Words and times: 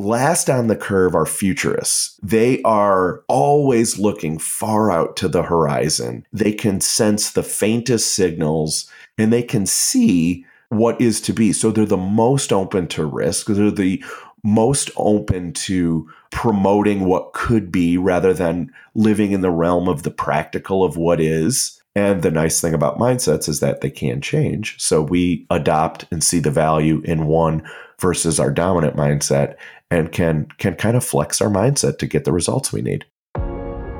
last 0.00 0.48
on 0.48 0.66
the 0.66 0.76
curve 0.76 1.14
are 1.14 1.26
futurists. 1.26 2.18
They 2.22 2.62
are 2.62 3.22
always 3.28 3.98
looking 3.98 4.38
far 4.38 4.90
out 4.90 5.16
to 5.16 5.28
the 5.28 5.42
horizon. 5.42 6.26
They 6.32 6.52
can 6.52 6.80
sense 6.80 7.30
the 7.30 7.42
faintest 7.42 8.14
signals 8.14 8.90
and 9.18 9.32
they 9.32 9.42
can 9.42 9.66
see 9.66 10.44
what 10.70 11.00
is 11.00 11.20
to 11.22 11.32
be. 11.32 11.52
So 11.52 11.70
they're 11.70 11.84
the 11.84 11.96
most 11.96 12.52
open 12.52 12.86
to 12.88 13.04
risk. 13.04 13.46
They're 13.46 13.70
the 13.70 14.02
most 14.42 14.90
open 14.96 15.52
to 15.52 16.08
promoting 16.30 17.04
what 17.04 17.32
could 17.32 17.70
be 17.70 17.98
rather 17.98 18.32
than 18.32 18.72
living 18.94 19.32
in 19.32 19.42
the 19.42 19.50
realm 19.50 19.88
of 19.88 20.02
the 20.02 20.10
practical 20.10 20.82
of 20.82 20.96
what 20.96 21.20
is. 21.20 21.80
And 21.96 22.22
the 22.22 22.30
nice 22.30 22.60
thing 22.60 22.72
about 22.72 22.98
mindsets 22.98 23.48
is 23.48 23.60
that 23.60 23.80
they 23.80 23.90
can 23.90 24.20
change. 24.20 24.80
So 24.80 25.02
we 25.02 25.44
adopt 25.50 26.06
and 26.10 26.22
see 26.22 26.38
the 26.38 26.50
value 26.50 27.02
in 27.04 27.26
one 27.26 27.68
versus 27.98 28.40
our 28.40 28.50
dominant 28.50 28.96
mindset 28.96 29.56
and 29.90 30.12
can 30.12 30.46
can 30.58 30.74
kind 30.74 30.96
of 30.96 31.04
flex 31.04 31.40
our 31.40 31.48
mindset 31.48 31.98
to 31.98 32.06
get 32.06 32.24
the 32.24 32.32
results 32.32 32.72
we 32.72 32.82
need. 32.82 33.04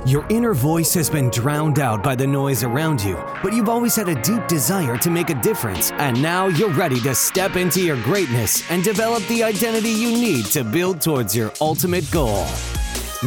Your 0.06 0.24
inner 0.30 0.54
voice 0.54 0.94
has 0.94 1.10
been 1.10 1.28
drowned 1.28 1.78
out 1.78 2.02
by 2.02 2.14
the 2.14 2.26
noise 2.26 2.64
around 2.64 3.02
you, 3.02 3.22
but 3.42 3.52
you've 3.52 3.68
always 3.68 3.94
had 3.94 4.08
a 4.08 4.20
deep 4.22 4.46
desire 4.48 4.96
to 4.96 5.10
make 5.10 5.28
a 5.28 5.34
difference, 5.42 5.90
and 5.92 6.20
now 6.22 6.46
you're 6.46 6.72
ready 6.72 6.98
to 7.00 7.14
step 7.14 7.56
into 7.56 7.84
your 7.84 8.02
greatness 8.02 8.68
and 8.70 8.82
develop 8.82 9.22
the 9.24 9.42
identity 9.42 9.90
you 9.90 10.10
need 10.10 10.46
to 10.46 10.64
build 10.64 11.02
towards 11.02 11.36
your 11.36 11.52
ultimate 11.60 12.10
goal. 12.10 12.46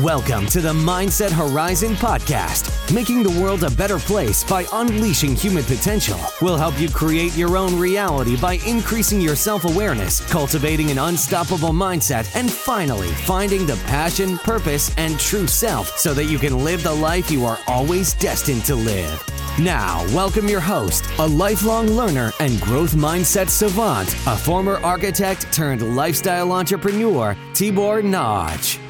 Welcome 0.01 0.47
to 0.47 0.59
the 0.59 0.73
Mindset 0.73 1.29
Horizon 1.29 1.93
podcast. 1.93 2.91
Making 2.91 3.21
the 3.21 3.39
world 3.39 3.63
a 3.63 3.69
better 3.69 3.99
place 3.99 4.43
by 4.43 4.65
unleashing 4.73 5.35
human 5.35 5.63
potential 5.63 6.19
will 6.41 6.57
help 6.57 6.79
you 6.79 6.89
create 6.89 7.37
your 7.37 7.57
own 7.57 7.77
reality 7.77 8.35
by 8.35 8.53
increasing 8.65 9.21
your 9.21 9.35
self 9.35 9.65
awareness, 9.65 10.27
cultivating 10.31 10.89
an 10.89 10.97
unstoppable 10.97 11.73
mindset, 11.73 12.35
and 12.35 12.51
finally 12.51 13.09
finding 13.09 13.67
the 13.67 13.75
passion, 13.85 14.39
purpose, 14.39 14.91
and 14.97 15.19
true 15.19 15.45
self 15.45 15.95
so 15.95 16.15
that 16.15 16.25
you 16.25 16.39
can 16.39 16.63
live 16.63 16.81
the 16.81 16.91
life 16.91 17.29
you 17.29 17.45
are 17.45 17.59
always 17.67 18.15
destined 18.15 18.65
to 18.65 18.73
live. 18.73 19.23
Now, 19.59 20.03
welcome 20.07 20.47
your 20.47 20.59
host, 20.59 21.05
a 21.19 21.27
lifelong 21.27 21.85
learner 21.89 22.31
and 22.39 22.59
growth 22.61 22.95
mindset 22.95 23.47
savant, 23.47 24.11
a 24.25 24.35
former 24.35 24.77
architect 24.77 25.53
turned 25.53 25.95
lifestyle 25.95 26.51
entrepreneur, 26.51 27.37
Tibor 27.53 28.03
Nagy. 28.03 28.82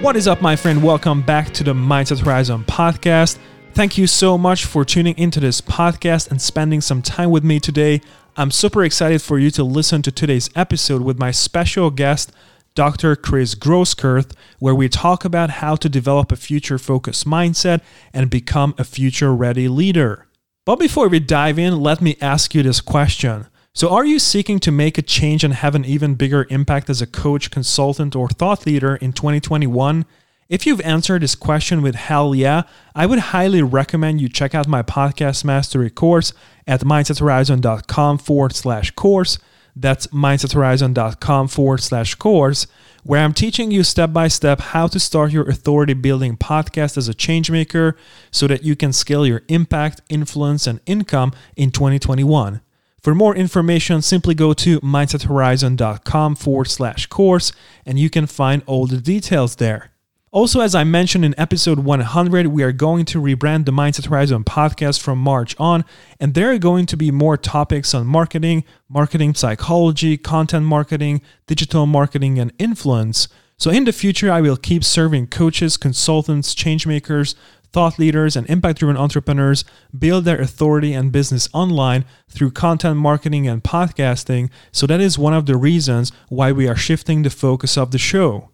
What 0.00 0.16
is 0.16 0.26
up, 0.26 0.40
my 0.40 0.56
friend? 0.56 0.82
Welcome 0.82 1.20
back 1.20 1.52
to 1.52 1.62
the 1.62 1.74
Mindset 1.74 2.20
Horizon 2.20 2.64
podcast. 2.64 3.36
Thank 3.74 3.98
you 3.98 4.06
so 4.06 4.38
much 4.38 4.64
for 4.64 4.82
tuning 4.82 5.16
into 5.18 5.40
this 5.40 5.60
podcast 5.60 6.30
and 6.30 6.40
spending 6.40 6.80
some 6.80 7.02
time 7.02 7.30
with 7.30 7.44
me 7.44 7.60
today. 7.60 8.00
I'm 8.34 8.50
super 8.50 8.82
excited 8.82 9.20
for 9.20 9.38
you 9.38 9.50
to 9.50 9.62
listen 9.62 10.00
to 10.00 10.10
today's 10.10 10.48
episode 10.56 11.02
with 11.02 11.18
my 11.18 11.32
special 11.32 11.90
guest, 11.90 12.32
Dr. 12.74 13.14
Chris 13.14 13.54
Groscurth, 13.54 14.32
where 14.58 14.74
we 14.74 14.88
talk 14.88 15.26
about 15.26 15.50
how 15.50 15.76
to 15.76 15.88
develop 15.90 16.32
a 16.32 16.36
future 16.36 16.78
focused 16.78 17.26
mindset 17.26 17.82
and 18.14 18.30
become 18.30 18.74
a 18.78 18.84
future 18.84 19.34
ready 19.34 19.68
leader. 19.68 20.26
But 20.64 20.76
before 20.76 21.08
we 21.08 21.20
dive 21.20 21.58
in, 21.58 21.78
let 21.78 22.00
me 22.00 22.16
ask 22.22 22.54
you 22.54 22.62
this 22.62 22.80
question. 22.80 23.48
So, 23.72 23.88
are 23.90 24.04
you 24.04 24.18
seeking 24.18 24.58
to 24.60 24.72
make 24.72 24.98
a 24.98 25.02
change 25.02 25.44
and 25.44 25.54
have 25.54 25.76
an 25.76 25.84
even 25.84 26.16
bigger 26.16 26.44
impact 26.50 26.90
as 26.90 27.00
a 27.00 27.06
coach, 27.06 27.52
consultant, 27.52 28.16
or 28.16 28.28
thought 28.28 28.66
leader 28.66 28.96
in 28.96 29.12
2021? 29.12 30.04
If 30.48 30.66
you've 30.66 30.80
answered 30.80 31.22
this 31.22 31.36
question 31.36 31.80
with 31.80 31.94
hell 31.94 32.34
yeah, 32.34 32.62
I 32.96 33.06
would 33.06 33.20
highly 33.30 33.62
recommend 33.62 34.20
you 34.20 34.28
check 34.28 34.56
out 34.56 34.66
my 34.66 34.82
podcast 34.82 35.44
mastery 35.44 35.88
course 35.88 36.32
at 36.66 36.80
mindsethorizon.com 36.80 38.18
forward 38.18 38.56
slash 38.56 38.90
course. 38.90 39.38
That's 39.76 40.08
mindsethorizon.com 40.08 41.46
forward 41.46 41.80
slash 41.80 42.16
course, 42.16 42.66
where 43.04 43.20
I'm 43.20 43.32
teaching 43.32 43.70
you 43.70 43.84
step 43.84 44.12
by 44.12 44.26
step 44.26 44.60
how 44.60 44.88
to 44.88 44.98
start 44.98 45.30
your 45.30 45.48
authority 45.48 45.94
building 45.94 46.36
podcast 46.36 46.96
as 46.96 47.08
a 47.08 47.14
changemaker 47.14 47.94
so 48.32 48.48
that 48.48 48.64
you 48.64 48.74
can 48.74 48.92
scale 48.92 49.24
your 49.24 49.42
impact, 49.46 50.00
influence, 50.08 50.66
and 50.66 50.80
income 50.86 51.32
in 51.54 51.70
2021. 51.70 52.60
For 53.02 53.14
more 53.14 53.34
information, 53.34 54.02
simply 54.02 54.34
go 54.34 54.52
to 54.52 54.80
mindsethorizon.com 54.80 56.36
forward 56.36 56.68
slash 56.68 57.06
course 57.06 57.52
and 57.86 57.98
you 57.98 58.10
can 58.10 58.26
find 58.26 58.62
all 58.66 58.86
the 58.86 59.00
details 59.00 59.56
there. 59.56 59.90
Also, 60.32 60.60
as 60.60 60.76
I 60.76 60.84
mentioned 60.84 61.24
in 61.24 61.34
episode 61.36 61.80
100, 61.80 62.46
we 62.48 62.62
are 62.62 62.70
going 62.70 63.04
to 63.06 63.20
rebrand 63.20 63.64
the 63.64 63.72
Mindset 63.72 64.06
Horizon 64.06 64.44
podcast 64.44 65.00
from 65.00 65.18
March 65.18 65.56
on, 65.58 65.84
and 66.20 66.34
there 66.34 66.52
are 66.52 66.58
going 66.58 66.86
to 66.86 66.96
be 66.96 67.10
more 67.10 67.36
topics 67.36 67.94
on 67.94 68.06
marketing, 68.06 68.62
marketing 68.88 69.34
psychology, 69.34 70.16
content 70.16 70.66
marketing, 70.66 71.20
digital 71.48 71.84
marketing, 71.84 72.38
and 72.38 72.52
influence. 72.60 73.26
So, 73.60 73.70
in 73.70 73.84
the 73.84 73.92
future, 73.92 74.32
I 74.32 74.40
will 74.40 74.56
keep 74.56 74.82
serving 74.82 75.26
coaches, 75.26 75.76
consultants, 75.76 76.54
changemakers, 76.54 77.34
thought 77.74 77.98
leaders, 77.98 78.34
and 78.34 78.48
impact 78.48 78.78
driven 78.78 78.96
entrepreneurs 78.96 79.66
build 79.96 80.24
their 80.24 80.40
authority 80.40 80.94
and 80.94 81.12
business 81.12 81.46
online 81.52 82.06
through 82.26 82.52
content 82.52 82.96
marketing 82.96 83.46
and 83.46 83.62
podcasting. 83.62 84.48
So, 84.72 84.86
that 84.86 85.02
is 85.02 85.18
one 85.18 85.34
of 85.34 85.44
the 85.44 85.58
reasons 85.58 86.10
why 86.30 86.52
we 86.52 86.68
are 86.68 86.74
shifting 86.74 87.20
the 87.20 87.28
focus 87.28 87.76
of 87.76 87.90
the 87.90 87.98
show. 87.98 88.48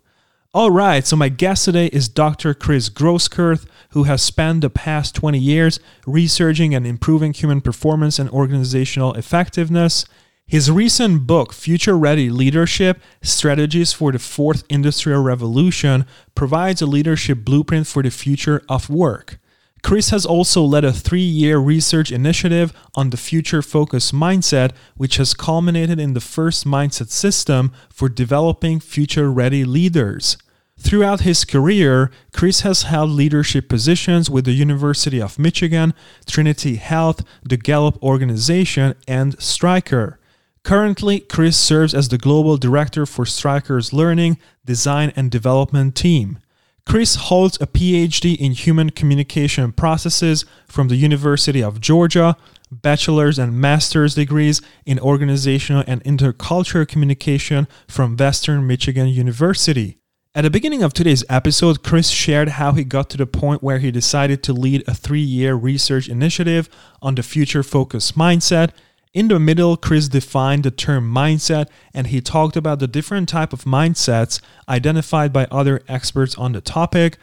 All 0.53 0.73
right, 0.73 1.07
so 1.07 1.15
my 1.15 1.29
guest 1.29 1.67
today 1.67 1.87
is 1.93 2.09
Dr. 2.09 2.53
Chris 2.53 2.89
Groscurth, 2.89 3.65
who 3.91 4.05
has 4.05 4.23
spent 4.23 4.63
the 4.63 4.71
past 4.71 5.15
20 5.15 5.39
years 5.39 5.79
researching 6.05 6.75
and 6.75 6.85
improving 6.85 7.33
human 7.33 7.61
performance 7.61 8.19
and 8.19 8.29
organizational 8.31 9.15
effectiveness. 9.15 10.05
His 10.49 10.71
recent 10.71 11.27
book, 11.27 11.53
Future 11.53 11.99
Ready 11.99 12.31
Leadership 12.31 13.01
Strategies 13.21 13.93
for 13.93 14.13
the 14.13 14.21
Fourth 14.21 14.63
Industrial 14.69 15.21
Revolution, 15.21 16.07
provides 16.37 16.81
a 16.81 16.87
leadership 16.87 17.45
blueprint 17.45 17.89
for 17.89 18.01
the 18.01 18.11
future 18.11 18.63
of 18.69 18.89
work. 18.89 19.41
Chris 19.83 20.11
has 20.11 20.25
also 20.25 20.63
led 20.63 20.85
a 20.85 20.93
three 20.93 21.19
year 21.19 21.59
research 21.59 22.13
initiative 22.13 22.73
on 22.95 23.11
the 23.11 23.17
future 23.17 23.61
focused 23.61 24.15
mindset, 24.15 24.71
which 24.97 25.17
has 25.17 25.35
culminated 25.35 25.99
in 25.99 26.15
the 26.15 26.21
first 26.21 26.65
mindset 26.65 27.09
system 27.09 27.73
for 27.91 28.09
developing 28.09 28.79
future 28.79 29.33
ready 29.33 29.65
leaders. 29.65 30.37
Throughout 30.79 31.23
his 31.23 31.45
career, 31.45 32.13
Chris 32.33 32.61
has 32.61 32.83
held 32.83 33.11
leadership 33.11 33.69
positions 33.69 34.31
with 34.31 34.45
the 34.45 34.53
University 34.53 35.21
of 35.21 35.41
Michigan, 35.41 35.93
Trinity 36.25 36.77
Health, 36.77 37.25
the 37.43 37.57
Gallup 37.57 38.01
Organization, 38.01 38.95
and 39.09 39.41
Stryker. 39.43 40.21
Currently, 40.67 41.21
Chris 41.21 41.57
serves 41.57 41.95
as 41.95 42.09
the 42.09 42.19
Global 42.19 42.57
Director 42.57 43.07
for 43.07 43.25
Stryker's 43.25 43.93
Learning, 43.93 44.37
Design, 44.65 45.13
and 45.15 45.31
Development 45.31 45.95
team. 45.95 46.41
Chris 46.85 47.15
holds 47.15 47.57
a 47.61 47.69
PhD 47.69 48.37
in 48.37 48.51
Human 48.51 48.91
Communication 48.91 49.71
Processes 49.71 50.45
from 50.67 50.89
the 50.89 50.97
University 50.97 51.63
of 51.63 51.81
Georgia, 51.81 52.37
bachelor's 52.73 53.39
and 53.39 53.61
master's 53.61 54.17
degrees 54.17 54.61
in 54.85 54.99
Organizational 54.99 55.85
and 55.87 56.03
Intercultural 56.03 56.89
Communication 56.89 57.69
from 57.87 58.17
Western 58.17 58.67
Michigan 58.67 59.07
University. 59.07 59.99
At 60.35 60.43
the 60.43 60.51
beginning 60.51 60.83
of 60.83 60.93
today's 60.93 61.25
episode, 61.29 61.85
Chris 61.85 62.09
shared 62.11 62.49
how 62.49 62.73
he 62.73 62.83
got 62.83 63.09
to 63.11 63.17
the 63.17 63.25
point 63.25 63.63
where 63.63 63.79
he 63.79 63.93
decided 63.93 64.43
to 64.43 64.53
lead 64.53 64.83
a 64.89 64.95
three 64.95 65.21
year 65.21 65.55
research 65.55 66.09
initiative 66.09 66.69
on 67.01 67.15
the 67.15 67.23
future 67.23 67.63
focused 67.63 68.19
mindset 68.19 68.73
in 69.17 69.29
the 69.29 69.41
middle, 69.41 69.79
Chris 69.79 70.09
defined 70.09 70.65
the 70.65 70.71
term 70.71 71.11
mindset 71.11 71.71
and 71.95 72.09
he 72.09 72.21
talked 72.21 72.55
about 72.55 72.81
the 72.81 72.87
different 72.87 73.31
type 73.31 73.55
of 73.55 73.65
mindsets 73.65 74.43
identified 74.69 75.33
by 75.33 75.47
other 75.51 75.81
experts 75.89 76.35
on 76.37 76.53
the 76.53 76.61
topic. 76.61 77.17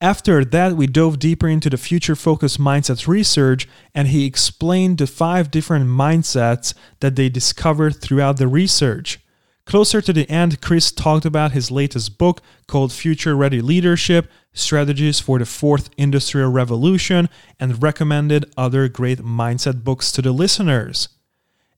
After 0.00 0.44
that, 0.44 0.74
we 0.74 0.86
dove 0.86 1.18
deeper 1.18 1.48
into 1.48 1.68
the 1.68 1.76
future 1.76 2.14
focused 2.14 2.60
mindsets 2.60 3.08
research 3.08 3.66
and 3.92 4.06
he 4.06 4.26
explained 4.26 4.98
the 4.98 5.08
five 5.08 5.50
different 5.50 5.86
mindsets 5.90 6.72
that 7.00 7.16
they 7.16 7.28
discovered 7.28 7.96
throughout 8.00 8.36
the 8.36 8.46
research. 8.46 9.18
Closer 9.66 10.00
to 10.02 10.12
the 10.12 10.30
end, 10.30 10.60
Chris 10.60 10.92
talked 10.92 11.24
about 11.24 11.50
his 11.50 11.72
latest 11.72 12.16
book 12.16 12.42
called 12.68 12.92
Future 12.92 13.34
Ready 13.34 13.60
Leadership 13.60 14.30
Strategies 14.52 15.18
for 15.18 15.40
the 15.40 15.46
Fourth 15.46 15.90
Industrial 15.96 16.48
Revolution 16.48 17.28
and 17.58 17.82
recommended 17.82 18.46
other 18.56 18.86
great 18.86 19.18
mindset 19.18 19.82
books 19.82 20.12
to 20.12 20.22
the 20.22 20.30
listeners. 20.30 21.08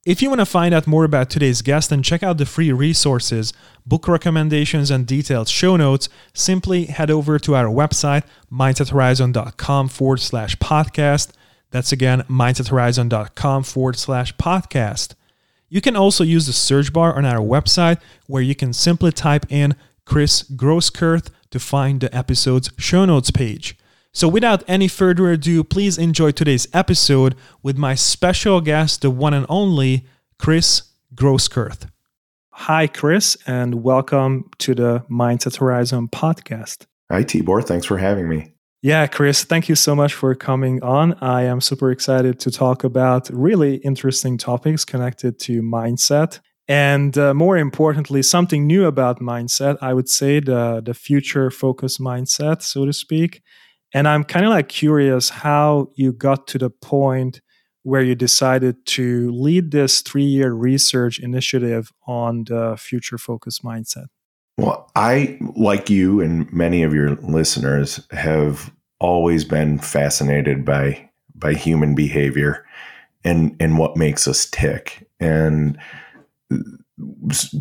If 0.04 0.20
you 0.20 0.30
want 0.30 0.40
to 0.40 0.46
find 0.46 0.74
out 0.74 0.88
more 0.88 1.04
about 1.04 1.30
today's 1.30 1.62
guest 1.62 1.92
and 1.92 2.04
check 2.04 2.24
out 2.24 2.36
the 2.36 2.44
free 2.44 2.72
resources, 2.72 3.52
book 3.86 4.08
recommendations, 4.08 4.90
and 4.90 5.06
detailed 5.06 5.48
show 5.48 5.76
notes, 5.76 6.08
simply 6.34 6.86
head 6.86 7.08
over 7.08 7.38
to 7.38 7.54
our 7.54 7.66
website, 7.66 8.24
mindsethorizon.com 8.50 9.88
forward 9.88 10.18
slash 10.18 10.56
podcast. 10.56 11.30
That's 11.70 11.92
again, 11.92 12.22
mindsethorizon.com 12.22 13.62
forward 13.62 13.96
slash 13.96 14.34
podcast. 14.34 15.14
You 15.68 15.80
can 15.80 15.94
also 15.94 16.24
use 16.24 16.46
the 16.46 16.52
search 16.52 16.92
bar 16.92 17.16
on 17.16 17.24
our 17.24 17.38
website 17.38 18.00
where 18.26 18.42
you 18.42 18.56
can 18.56 18.72
simply 18.72 19.12
type 19.12 19.46
in 19.50 19.76
Chris 20.04 20.42
Groscurth 20.42 21.30
to 21.52 21.60
find 21.60 22.00
the 22.00 22.12
episode's 22.12 22.72
show 22.76 23.04
notes 23.04 23.30
page. 23.30 23.76
So, 24.14 24.28
without 24.28 24.62
any 24.68 24.88
further 24.88 25.30
ado, 25.32 25.64
please 25.64 25.96
enjoy 25.96 26.32
today's 26.32 26.68
episode 26.74 27.34
with 27.62 27.78
my 27.78 27.94
special 27.94 28.60
guest, 28.60 29.00
the 29.00 29.10
one 29.10 29.32
and 29.32 29.46
only 29.48 30.04
Chris 30.38 30.82
Groscurth. 31.14 31.88
Hi, 32.50 32.86
Chris, 32.88 33.38
and 33.46 33.82
welcome 33.82 34.50
to 34.58 34.74
the 34.74 35.00
Mindset 35.10 35.56
Horizon 35.56 36.08
podcast. 36.08 36.84
Hi, 37.10 37.24
Tibor. 37.24 37.64
Thanks 37.64 37.86
for 37.86 37.96
having 37.96 38.28
me. 38.28 38.52
Yeah, 38.82 39.06
Chris, 39.06 39.44
thank 39.44 39.70
you 39.70 39.74
so 39.74 39.96
much 39.96 40.12
for 40.12 40.34
coming 40.34 40.82
on. 40.82 41.14
I 41.22 41.44
am 41.44 41.62
super 41.62 41.90
excited 41.90 42.38
to 42.40 42.50
talk 42.50 42.84
about 42.84 43.30
really 43.30 43.76
interesting 43.76 44.36
topics 44.36 44.84
connected 44.84 45.38
to 45.40 45.62
mindset. 45.62 46.40
And 46.68 47.16
uh, 47.16 47.32
more 47.32 47.56
importantly, 47.56 48.22
something 48.22 48.66
new 48.66 48.84
about 48.84 49.20
mindset, 49.20 49.78
I 49.80 49.94
would 49.94 50.10
say 50.10 50.40
the, 50.40 50.82
the 50.84 50.92
future 50.92 51.50
focus 51.50 51.96
mindset, 51.96 52.60
so 52.60 52.84
to 52.84 52.92
speak. 52.92 53.40
And 53.94 54.08
I'm 54.08 54.24
kind 54.24 54.46
of 54.46 54.50
like 54.50 54.68
curious 54.68 55.28
how 55.28 55.90
you 55.94 56.12
got 56.12 56.46
to 56.48 56.58
the 56.58 56.70
point 56.70 57.40
where 57.82 58.02
you 58.02 58.14
decided 58.14 58.84
to 58.86 59.30
lead 59.32 59.70
this 59.70 60.00
three 60.00 60.24
year 60.24 60.52
research 60.52 61.18
initiative 61.18 61.92
on 62.06 62.44
the 62.44 62.76
future 62.78 63.18
focus 63.18 63.60
mindset? 63.60 64.06
Well, 64.56 64.90
I, 64.94 65.38
like 65.56 65.90
you 65.90 66.20
and 66.20 66.50
many 66.52 66.82
of 66.82 66.94
your 66.94 67.16
listeners, 67.16 68.06
have 68.10 68.72
always 69.00 69.44
been 69.44 69.78
fascinated 69.78 70.64
by 70.64 71.10
by 71.34 71.54
human 71.54 71.94
behavior 71.94 72.64
and 73.24 73.56
and 73.58 73.78
what 73.78 73.96
makes 73.96 74.28
us 74.28 74.46
tick. 74.46 75.08
And 75.18 75.78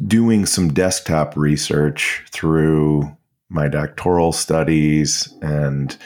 doing 0.07 0.45
some 0.45 0.73
desktop 0.73 1.35
research 1.37 2.23
through 2.31 3.15
my 3.51 3.67
doctoral 3.67 4.31
studies 4.31 5.31
and 5.41 5.97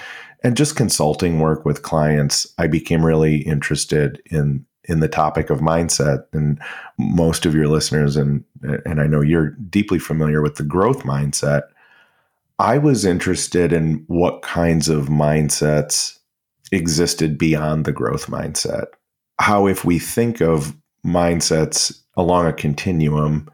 and 0.44 0.58
just 0.58 0.76
consulting 0.76 1.40
work 1.40 1.66
with 1.66 1.82
clients, 1.82 2.46
I 2.60 2.68
became 2.68 3.06
really 3.06 3.38
interested 3.38 4.22
in 4.26 4.66
in 4.88 5.00
the 5.00 5.08
topic 5.08 5.50
of 5.50 5.60
mindset. 5.60 6.26
And 6.34 6.60
most 7.00 7.46
of 7.46 7.56
your 7.56 7.68
listeners, 7.68 8.16
and 8.16 8.44
and 8.86 9.00
I 9.00 9.08
know 9.08 9.22
you're 9.22 9.52
deeply 9.70 10.00
familiar 10.00 10.42
with 10.42 10.56
the 10.56 10.64
growth 10.64 11.04
mindset. 11.04 11.64
I 12.60 12.78
was 12.78 13.06
interested 13.06 13.74
in 13.74 14.04
what 14.08 14.42
kinds 14.42 14.88
of 14.88 15.08
mindsets 15.08 16.18
existed 16.72 17.38
beyond 17.38 17.86
the 17.86 17.92
growth 17.92 18.28
mindset. 18.28 18.86
How, 19.40 19.68
if 19.68 19.84
we 19.84 20.00
think 20.00 20.42
of 20.42 20.76
mindsets 21.06 22.02
along 22.16 22.48
a 22.48 22.54
continuum, 22.54 23.50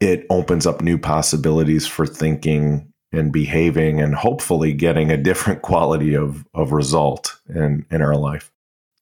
it 0.00 0.26
opens 0.28 0.66
up 0.66 0.82
new 0.82 0.98
possibilities 0.98 1.86
for 1.86 2.06
thinking 2.06 2.91
and 3.12 3.32
behaving 3.32 4.00
and 4.00 4.14
hopefully 4.14 4.72
getting 4.72 5.10
a 5.10 5.16
different 5.16 5.62
quality 5.70 6.14
of, 6.14 6.44
of 6.54 6.72
result 6.72 7.36
in, 7.48 7.86
in 7.90 8.02
our 8.02 8.16
life. 8.16 8.50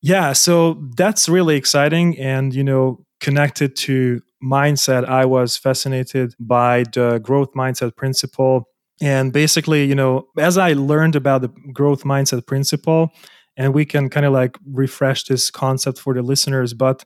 Yeah, 0.03 0.33
so 0.33 0.83
that's 0.97 1.29
really 1.29 1.57
exciting. 1.57 2.19
And, 2.19 2.55
you 2.55 2.65
know, 2.65 3.05
connected 3.21 3.77
to 3.77 4.23
mindset, 4.43 5.05
I 5.05 5.27
was 5.27 5.57
fascinated 5.57 6.35
by 6.41 6.85
the 6.93 7.19
growth 7.19 7.53
mindset 7.53 7.97
principle. 7.97 8.65
And 9.03 9.33
basically, 9.33 9.85
you 9.85 9.95
know, 9.95 10.27
as 10.39 10.59
I 10.59 10.73
learned 10.73 11.17
about 11.17 11.43
the 11.43 11.49
growth 11.73 12.05
mindset 12.05 12.47
principle, 12.47 13.11
and 13.57 13.75
we 13.75 13.85
can 13.85 14.09
kind 14.09 14.25
of 14.25 14.33
like 14.33 14.57
refresh 14.67 15.25
this 15.25 15.51
concept 15.51 15.99
for 15.99 16.15
the 16.15 16.23
listeners, 16.23 16.73
but 16.73 17.05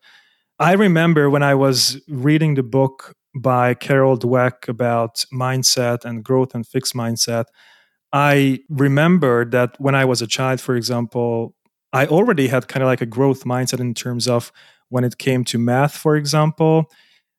I 0.61 0.73
remember 0.75 1.29
when 1.29 1.43
I 1.43 1.55
was 1.57 2.01
reading 2.09 2.55
the 2.55 2.63
book 2.63 3.15
by 3.35 3.75
Carol 3.75 4.19
Dweck 4.19 4.69
about 4.69 5.25
mindset 5.33 6.05
and 6.05 6.25
growth 6.25 6.55
and 6.55 6.67
fixed 6.67 6.95
mindset, 6.95 7.47
I 8.13 8.61
remember 8.69 9.45
that 9.47 9.75
when 9.81 9.95
I 9.95 10.05
was 10.05 10.23
a 10.23 10.27
child, 10.27 10.61
for 10.61 10.77
example, 10.77 11.55
I 11.93 12.07
already 12.07 12.49
had 12.49 12.69
kind 12.69 12.83
of 12.83 12.87
like 12.87 13.01
a 13.01 13.07
growth 13.07 13.45
mindset 13.45 13.81
in 13.81 13.95
terms 13.95 14.29
of 14.29 14.53
when 14.89 15.05
it 15.05 15.19
came 15.19 15.45
to 15.45 15.59
math, 15.59 15.97
for 15.97 16.17
example. 16.17 16.91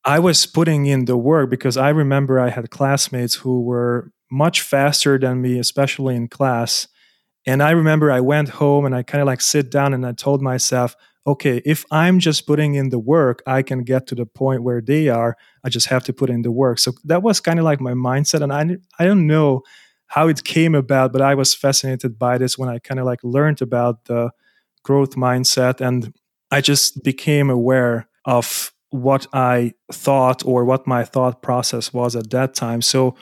I 0.03 0.19
was 0.19 0.45
putting 0.45 0.85
in 0.85 1.05
the 1.05 1.17
work 1.17 1.49
because 1.49 1.77
I 1.77 1.89
remember 1.89 2.39
I 2.39 2.49
had 2.49 2.69
classmates 2.69 3.35
who 3.35 3.61
were 3.61 4.11
much 4.31 4.61
faster 4.61 5.17
than 5.17 5.41
me, 5.41 5.57
especially 5.59 6.15
in 6.15 6.27
class. 6.27 6.87
And 7.45 7.63
I 7.63 7.71
remember 7.71 8.11
I 8.11 8.19
went 8.19 8.49
home 8.49 8.85
and 8.85 8.95
I 8.95 9.03
kind 9.03 9.21
of 9.21 9.27
like 9.27 9.41
sit 9.41 9.71
down 9.71 9.93
and 9.93 10.05
I 10.05 10.11
told 10.11 10.41
myself, 10.41 10.95
okay, 11.27 11.61
if 11.65 11.85
I'm 11.91 12.19
just 12.19 12.45
putting 12.45 12.75
in 12.75 12.89
the 12.89 12.99
work, 12.99 13.41
I 13.47 13.63
can 13.63 13.83
get 13.83 14.07
to 14.07 14.15
the 14.15 14.25
point 14.25 14.63
where 14.63 14.81
they 14.81 15.09
are. 15.09 15.35
I 15.63 15.69
just 15.69 15.87
have 15.87 16.03
to 16.05 16.13
put 16.13 16.29
in 16.29 16.43
the 16.43 16.51
work. 16.51 16.77
So 16.79 16.93
that 17.05 17.23
was 17.23 17.39
kind 17.39 17.57
of 17.57 17.65
like 17.65 17.81
my 17.81 17.93
mindset. 17.93 18.41
And 18.41 18.53
I, 18.53 18.77
I 18.99 19.05
don't 19.05 19.25
know 19.25 19.63
how 20.07 20.27
it 20.27 20.43
came 20.43 20.75
about, 20.75 21.11
but 21.11 21.21
I 21.21 21.33
was 21.33 21.55
fascinated 21.55 22.19
by 22.19 22.37
this 22.37 22.57
when 22.57 22.69
I 22.69 22.77
kind 22.79 22.99
of 22.99 23.05
like 23.05 23.23
learned 23.23 23.61
about 23.61 24.05
the 24.05 24.29
growth 24.83 25.15
mindset. 25.15 25.81
And 25.81 26.13
I 26.51 26.61
just 26.61 27.03
became 27.03 27.49
aware 27.49 28.07
of 28.25 28.71
what 28.91 29.25
I 29.33 29.73
thought 29.91 30.45
or 30.45 30.63
what 30.63 30.85
my 30.85 31.03
thought 31.03 31.41
process 31.41 31.91
was 31.91 32.15
at 32.15 32.29
that 32.29 32.53
time. 32.53 32.81
So, 32.81 33.15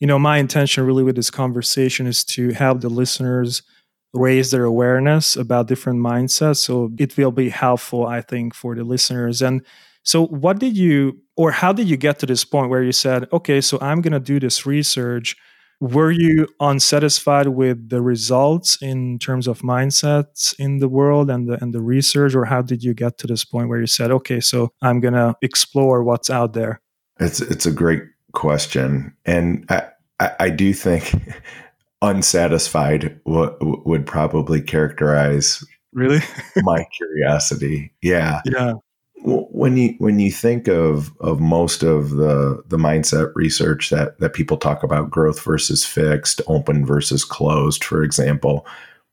you 0.00 0.06
know, 0.06 0.18
my 0.18 0.38
intention 0.38 0.84
really 0.84 1.04
with 1.04 1.16
this 1.16 1.30
conversation 1.30 2.06
is 2.06 2.24
to 2.24 2.50
help 2.50 2.80
the 2.80 2.88
listeners 2.88 3.62
raise 4.12 4.50
their 4.50 4.64
awareness 4.64 5.36
about 5.36 5.68
different 5.68 6.00
mindsets. 6.00 6.58
So 6.58 6.90
it 6.98 7.16
will 7.16 7.30
be 7.32 7.48
helpful, 7.48 8.06
I 8.06 8.20
think, 8.20 8.54
for 8.54 8.74
the 8.74 8.84
listeners. 8.84 9.42
And 9.42 9.64
so, 10.02 10.26
what 10.26 10.58
did 10.58 10.76
you, 10.76 11.18
or 11.36 11.50
how 11.50 11.72
did 11.72 11.88
you 11.88 11.96
get 11.96 12.18
to 12.20 12.26
this 12.26 12.44
point 12.44 12.70
where 12.70 12.82
you 12.82 12.92
said, 12.92 13.28
okay, 13.32 13.60
so 13.60 13.78
I'm 13.80 14.00
going 14.00 14.12
to 14.12 14.20
do 14.20 14.40
this 14.40 14.64
research? 14.64 15.36
Were 15.80 16.10
you 16.10 16.46
unsatisfied 16.58 17.48
with 17.48 17.88
the 17.88 18.02
results 18.02 18.76
in 18.82 19.18
terms 19.18 19.46
of 19.46 19.60
mindsets 19.60 20.54
in 20.58 20.78
the 20.78 20.88
world 20.88 21.30
and 21.30 21.48
the, 21.48 21.62
and 21.62 21.72
the 21.72 21.80
research, 21.80 22.34
or 22.34 22.44
how 22.44 22.60
did 22.60 22.82
you 22.82 22.92
get 22.92 23.18
to 23.18 23.26
this 23.26 23.44
point 23.44 23.68
where 23.68 23.80
you 23.80 23.86
said, 23.86 24.10
okay, 24.10 24.40
so 24.40 24.72
I'm 24.82 25.00
going 25.00 25.14
to 25.14 25.36
explore 25.40 26.02
what's 26.02 26.28
out 26.28 26.52
there? 26.52 26.80
It's 27.18 27.40
it's 27.40 27.66
a 27.66 27.72
great 27.72 28.02
question, 28.32 29.14
and 29.26 29.66
I 29.68 29.88
I, 30.20 30.32
I 30.40 30.50
do 30.50 30.72
think 30.72 31.14
unsatisfied 32.02 33.20
w- 33.26 33.82
would 33.84 34.06
probably 34.06 34.60
characterize 34.60 35.64
really 35.92 36.20
my 36.58 36.84
curiosity. 36.96 37.92
Yeah. 38.02 38.40
Yeah. 38.44 38.74
When 39.22 39.76
you 39.76 39.94
when 39.98 40.18
you 40.18 40.32
think 40.32 40.66
of 40.66 41.12
of 41.20 41.40
most 41.40 41.82
of 41.82 42.10
the 42.10 42.62
the 42.68 42.78
mindset 42.78 43.32
research 43.34 43.90
that 43.90 44.18
that 44.18 44.32
people 44.32 44.56
talk 44.56 44.82
about 44.82 45.10
growth 45.10 45.42
versus 45.42 45.84
fixed, 45.84 46.40
open 46.46 46.86
versus 46.86 47.22
closed, 47.22 47.84
for 47.84 48.02
example, 48.02 48.66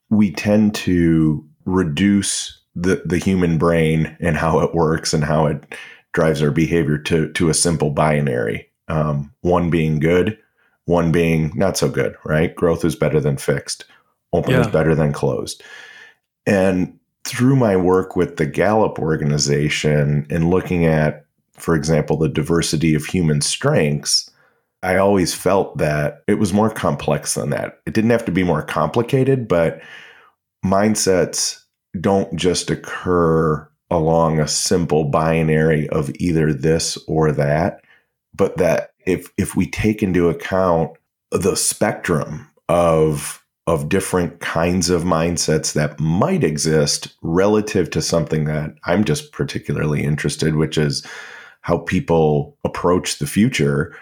we 0.08 0.30
tend 0.30 0.74
to 0.76 1.46
reduce 1.66 2.58
the 2.74 3.02
the 3.04 3.18
human 3.18 3.58
brain 3.58 4.16
and 4.18 4.38
how 4.38 4.60
it 4.60 4.74
works 4.74 5.12
and 5.12 5.24
how 5.24 5.44
it 5.44 5.74
drives 6.14 6.40
our 6.40 6.50
behavior 6.50 6.96
to 6.96 7.30
to 7.32 7.50
a 7.50 7.54
simple 7.54 7.90
binary. 7.90 8.66
Um, 8.88 9.30
one 9.42 9.68
being 9.68 10.00
good, 10.00 10.38
one 10.88 11.12
being 11.12 11.52
not 11.54 11.76
so 11.76 11.88
good, 11.88 12.16
right? 12.24 12.54
Growth 12.56 12.82
is 12.82 12.96
better 12.96 13.20
than 13.20 13.36
fixed, 13.36 13.84
open 14.32 14.52
yeah. 14.52 14.62
is 14.62 14.66
better 14.68 14.94
than 14.94 15.12
closed. 15.12 15.62
And 16.46 16.98
through 17.24 17.56
my 17.56 17.76
work 17.76 18.16
with 18.16 18.38
the 18.38 18.46
Gallup 18.46 18.98
organization 18.98 20.26
and 20.30 20.48
looking 20.48 20.86
at, 20.86 21.26
for 21.52 21.74
example, 21.74 22.16
the 22.16 22.28
diversity 22.28 22.94
of 22.94 23.04
human 23.04 23.42
strengths, 23.42 24.30
I 24.82 24.96
always 24.96 25.34
felt 25.34 25.76
that 25.76 26.22
it 26.26 26.38
was 26.38 26.54
more 26.54 26.70
complex 26.70 27.34
than 27.34 27.50
that. 27.50 27.80
It 27.84 27.92
didn't 27.92 28.10
have 28.10 28.24
to 28.24 28.32
be 28.32 28.44
more 28.44 28.62
complicated, 28.62 29.46
but 29.46 29.82
mindsets 30.64 31.62
don't 32.00 32.34
just 32.34 32.70
occur 32.70 33.68
along 33.90 34.40
a 34.40 34.48
simple 34.48 35.04
binary 35.04 35.86
of 35.90 36.10
either 36.14 36.54
this 36.54 36.96
or 37.06 37.30
that, 37.32 37.82
but 38.38 38.56
that 38.56 38.92
if 39.04 39.28
if 39.36 39.54
we 39.54 39.66
take 39.66 40.02
into 40.02 40.30
account 40.30 40.92
the 41.30 41.56
spectrum 41.56 42.50
of 42.70 43.44
of 43.66 43.90
different 43.90 44.40
kinds 44.40 44.88
of 44.88 45.02
mindsets 45.02 45.74
that 45.74 46.00
might 46.00 46.42
exist 46.42 47.14
relative 47.20 47.90
to 47.90 48.00
something 48.00 48.44
that 48.44 48.74
I'm 48.84 49.04
just 49.04 49.30
particularly 49.30 50.02
interested, 50.02 50.56
which 50.56 50.78
is 50.78 51.06
how 51.60 51.78
people 51.80 52.56
approach 52.64 53.18
the 53.18 53.26
future, 53.26 53.94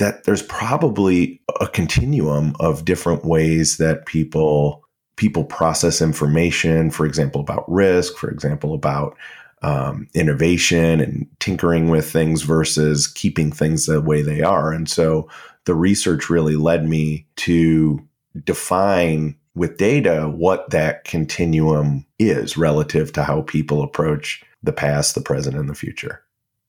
that 0.00 0.24
there's 0.24 0.42
probably 0.42 1.40
a 1.60 1.68
continuum 1.68 2.56
of 2.58 2.84
different 2.84 3.24
ways 3.24 3.76
that 3.76 4.06
people 4.06 4.82
people 5.16 5.44
process 5.44 6.02
information, 6.02 6.90
for 6.90 7.06
example, 7.06 7.40
about 7.40 7.64
risk, 7.70 8.16
for 8.16 8.28
example, 8.28 8.74
about 8.74 9.16
um, 9.62 10.08
innovation 10.14 11.00
and 11.00 11.26
tinkering 11.40 11.88
with 11.88 12.10
things 12.10 12.42
versus 12.42 13.06
keeping 13.06 13.50
things 13.50 13.86
the 13.86 14.00
way 14.00 14.22
they 14.22 14.42
are. 14.42 14.72
And 14.72 14.88
so 14.88 15.28
the 15.64 15.74
research 15.74 16.30
really 16.30 16.56
led 16.56 16.88
me 16.88 17.26
to 17.36 18.06
define 18.44 19.36
with 19.54 19.78
data 19.78 20.28
what 20.28 20.70
that 20.70 21.04
continuum 21.04 22.04
is 22.18 22.56
relative 22.56 23.12
to 23.14 23.22
how 23.22 23.42
people 23.42 23.82
approach 23.82 24.44
the 24.62 24.72
past, 24.72 25.14
the 25.14 25.20
present, 25.20 25.56
and 25.56 25.68
the 25.68 25.74
future. 25.74 26.22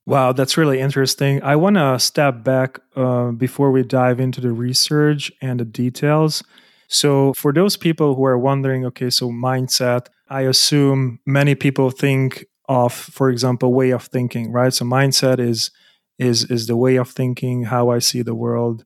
Wow, 0.06 0.32
that's 0.32 0.56
really 0.56 0.80
interesting. 0.80 1.42
I 1.42 1.56
want 1.56 1.76
to 1.76 1.98
step 1.98 2.42
back 2.42 2.80
uh, 2.96 3.30
before 3.32 3.70
we 3.70 3.82
dive 3.82 4.20
into 4.20 4.40
the 4.40 4.52
research 4.52 5.30
and 5.42 5.60
the 5.60 5.66
details. 5.66 6.42
So, 6.86 7.34
for 7.34 7.52
those 7.52 7.76
people 7.76 8.14
who 8.14 8.24
are 8.24 8.38
wondering, 8.38 8.86
okay, 8.86 9.10
so 9.10 9.28
mindset, 9.28 10.06
I 10.30 10.42
assume 10.42 11.20
many 11.26 11.54
people 11.54 11.90
think 11.90 12.46
of, 12.68 12.92
for 12.92 13.30
example, 13.30 13.72
way 13.72 13.90
of 13.90 14.04
thinking, 14.04 14.52
right? 14.52 14.72
So 14.72 14.84
mindset 14.84 15.38
is 15.38 15.70
is 16.18 16.44
is 16.50 16.66
the 16.66 16.76
way 16.76 16.96
of 16.96 17.08
thinking, 17.08 17.64
how 17.64 17.90
I 17.90 18.00
see 18.00 18.22
the 18.22 18.34
world. 18.34 18.84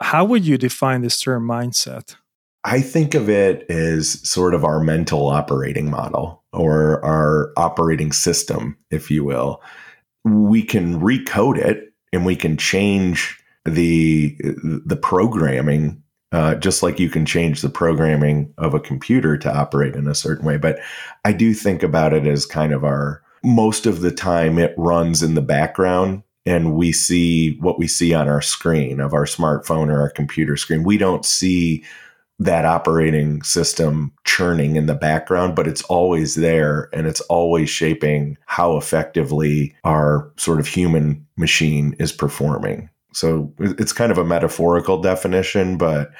How 0.00 0.24
would 0.24 0.44
you 0.44 0.58
define 0.58 1.02
this 1.02 1.20
term 1.20 1.46
mindset? 1.46 2.16
I 2.64 2.80
think 2.80 3.14
of 3.14 3.28
it 3.28 3.68
as 3.70 4.28
sort 4.28 4.54
of 4.54 4.64
our 4.64 4.80
mental 4.80 5.28
operating 5.28 5.90
model 5.90 6.42
or 6.52 7.04
our 7.04 7.52
operating 7.56 8.12
system, 8.12 8.76
if 8.90 9.10
you 9.10 9.24
will. 9.24 9.62
We 10.24 10.62
can 10.62 11.00
recode 11.00 11.58
it 11.58 11.92
and 12.12 12.24
we 12.24 12.36
can 12.36 12.56
change 12.56 13.38
the 13.64 14.36
the 14.84 14.96
programming 14.96 16.02
uh, 16.32 16.54
just 16.54 16.82
like 16.82 16.98
you 16.98 17.10
can 17.10 17.26
change 17.26 17.60
the 17.60 17.68
programming 17.68 18.52
of 18.56 18.72
a 18.72 18.80
computer 18.80 19.36
to 19.36 19.54
operate 19.54 19.94
in 19.94 20.08
a 20.08 20.14
certain 20.14 20.46
way. 20.46 20.56
But 20.56 20.78
I 21.26 21.32
do 21.32 21.52
think 21.52 21.82
about 21.82 22.14
it 22.14 22.26
as 22.26 22.46
kind 22.46 22.72
of 22.72 22.84
our 22.84 23.21
most 23.42 23.86
of 23.86 24.00
the 24.00 24.10
time 24.10 24.58
it 24.58 24.74
runs 24.76 25.22
in 25.22 25.34
the 25.34 25.42
background 25.42 26.22
and 26.44 26.74
we 26.74 26.92
see 26.92 27.56
what 27.58 27.78
we 27.78 27.86
see 27.86 28.14
on 28.14 28.28
our 28.28 28.42
screen 28.42 29.00
of 29.00 29.14
our 29.14 29.24
smartphone 29.24 29.88
or 29.88 30.00
our 30.00 30.10
computer 30.10 30.56
screen. 30.56 30.82
We 30.82 30.98
don't 30.98 31.24
see 31.24 31.84
that 32.38 32.64
operating 32.64 33.42
system 33.42 34.12
churning 34.24 34.74
in 34.76 34.86
the 34.86 34.94
background, 34.94 35.54
but 35.54 35.68
it's 35.68 35.82
always 35.82 36.34
there 36.34 36.88
and 36.92 37.06
it's 37.06 37.20
always 37.22 37.70
shaping 37.70 38.36
how 38.46 38.76
effectively 38.76 39.74
our 39.84 40.32
sort 40.36 40.58
of 40.58 40.66
human 40.66 41.24
machine 41.36 41.94
is 42.00 42.10
performing. 42.10 42.88
So 43.12 43.52
it's 43.58 43.92
kind 43.92 44.10
of 44.10 44.18
a 44.18 44.24
metaphorical 44.24 45.00
definition, 45.00 45.76
but 45.76 46.10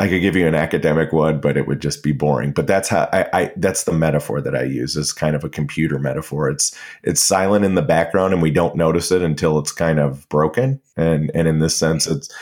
I 0.00 0.08
could 0.08 0.22
give 0.22 0.34
you 0.34 0.48
an 0.48 0.54
academic 0.54 1.12
one, 1.12 1.40
but 1.40 1.58
it 1.58 1.68
would 1.68 1.80
just 1.80 2.02
be 2.02 2.12
boring. 2.12 2.52
But 2.52 2.66
that's 2.66 2.88
how 2.88 3.06
I, 3.12 3.28
I 3.34 3.52
that's 3.56 3.84
the 3.84 3.92
metaphor 3.92 4.40
that 4.40 4.56
I 4.56 4.62
use 4.62 4.96
is 4.96 5.12
kind 5.12 5.36
of 5.36 5.44
a 5.44 5.50
computer 5.50 5.98
metaphor. 5.98 6.48
It's 6.48 6.74
it's 7.02 7.20
silent 7.20 7.66
in 7.66 7.74
the 7.74 7.82
background 7.82 8.32
and 8.32 8.42
we 8.42 8.50
don't 8.50 8.76
notice 8.76 9.12
it 9.12 9.20
until 9.20 9.58
it's 9.58 9.72
kind 9.72 10.00
of 10.00 10.26
broken. 10.30 10.80
And 10.96 11.30
and 11.34 11.46
in 11.46 11.58
this 11.58 11.76
sense, 11.76 12.06
it's 12.06 12.34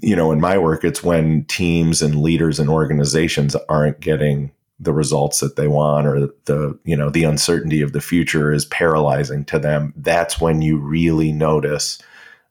you 0.00 0.16
know, 0.16 0.32
in 0.32 0.40
my 0.40 0.56
work, 0.56 0.84
it's 0.84 1.04
when 1.04 1.44
teams 1.44 2.00
and 2.00 2.22
leaders 2.22 2.58
and 2.58 2.70
organizations 2.70 3.54
aren't 3.68 4.00
getting 4.00 4.50
the 4.80 4.92
results 4.94 5.40
that 5.40 5.56
they 5.56 5.68
want 5.68 6.06
or 6.06 6.28
the 6.46 6.78
you 6.84 6.96
know 6.96 7.10
the 7.10 7.24
uncertainty 7.24 7.82
of 7.82 7.92
the 7.92 8.00
future 8.00 8.52
is 8.52 8.64
paralyzing 8.64 9.44
to 9.44 9.58
them 9.58 9.92
that's 9.96 10.40
when 10.40 10.62
you 10.62 10.78
really 10.78 11.32
notice 11.32 12.00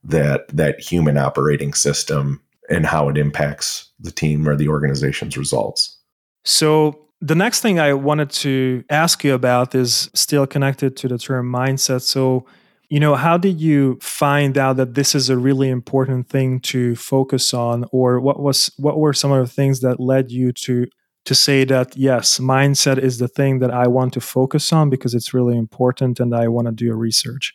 that 0.04 0.46
that 0.50 0.78
human 0.80 1.18
operating 1.18 1.74
system 1.74 2.42
and 2.70 2.86
how 2.86 3.10
it 3.10 3.18
impacts 3.18 3.92
the 4.00 4.12
team 4.12 4.48
or 4.48 4.56
the 4.56 4.68
organization's 4.68 5.38
results. 5.38 5.98
So 6.46 7.08
the 7.22 7.36
next 7.36 7.62
thing 7.62 7.80
I 7.80 7.94
wanted 7.94 8.30
to 8.30 8.84
ask 8.90 9.24
you 9.24 9.34
about 9.34 9.74
is 9.74 10.10
still 10.14 10.46
connected 10.46 10.96
to 10.98 11.08
the 11.08 11.18
term 11.18 11.52
mindset. 11.52 12.02
So, 12.02 12.46
you 12.90 13.00
know, 13.00 13.16
how 13.16 13.38
did 13.38 13.60
you 13.60 13.98
find 14.02 14.58
out 14.58 14.78
that 14.78 14.94
this 14.94 15.16
is 15.16 15.30
a 15.30 15.38
really 15.38 15.70
important 15.70 16.30
thing 16.30 16.60
to 16.62 16.96
focus 16.96 17.54
on 17.54 17.86
or 17.92 18.20
what 18.20 18.40
was 18.40 18.72
what 18.78 19.00
were 19.00 19.14
some 19.14 19.32
of 19.32 19.46
the 19.46 19.52
things 19.52 19.82
that 19.82 20.00
led 20.00 20.32
you 20.32 20.52
to 20.54 20.86
to 21.26 21.36
say 21.36 21.66
that 21.66 21.98
yes, 21.98 22.40
mindset 22.40 22.98
is 22.98 23.18
the 23.18 23.28
thing 23.28 23.60
that 23.60 23.72
I 23.72 23.88
want 23.88 24.14
to 24.14 24.22
focus 24.22 24.72
on 24.72 24.90
because 24.90 25.14
it's 25.14 25.34
really 25.34 25.58
important 25.58 26.20
and 26.22 26.34
I 26.34 26.48
want 26.48 26.68
to 26.68 26.72
do 26.72 26.92
a 26.92 26.96
research? 26.96 27.54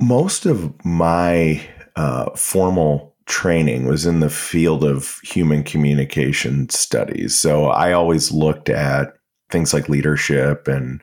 Most 0.00 0.46
of 0.46 0.72
my 0.84 1.60
uh, 1.96 2.30
formal 2.36 3.16
training 3.28 3.86
was 3.86 4.06
in 4.06 4.20
the 4.20 4.30
field 4.30 4.82
of 4.82 5.20
human 5.22 5.62
communication 5.62 6.68
studies. 6.70 7.38
So 7.38 7.66
I 7.66 7.92
always 7.92 8.32
looked 8.32 8.68
at 8.68 9.14
things 9.50 9.72
like 9.72 9.88
leadership 9.88 10.66
and 10.66 11.02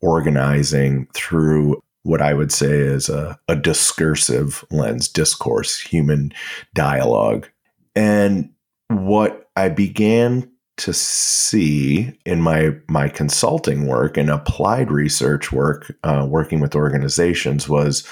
organizing 0.00 1.06
through 1.14 1.82
what 2.02 2.22
I 2.22 2.34
would 2.34 2.52
say 2.52 2.70
is 2.70 3.08
a, 3.08 3.38
a 3.48 3.56
discursive 3.56 4.64
lens, 4.70 5.08
discourse, 5.08 5.78
human 5.78 6.32
dialogue. 6.74 7.48
And 7.94 8.50
what 8.88 9.48
I 9.56 9.68
began 9.68 10.50
to 10.78 10.92
see 10.92 12.12
in 12.26 12.42
my 12.42 12.76
my 12.88 13.08
consulting 13.08 13.86
work 13.86 14.16
and 14.16 14.30
applied 14.30 14.90
research 14.90 15.50
work, 15.50 15.90
uh, 16.04 16.26
working 16.28 16.60
with 16.60 16.74
organizations, 16.74 17.68
was 17.68 18.06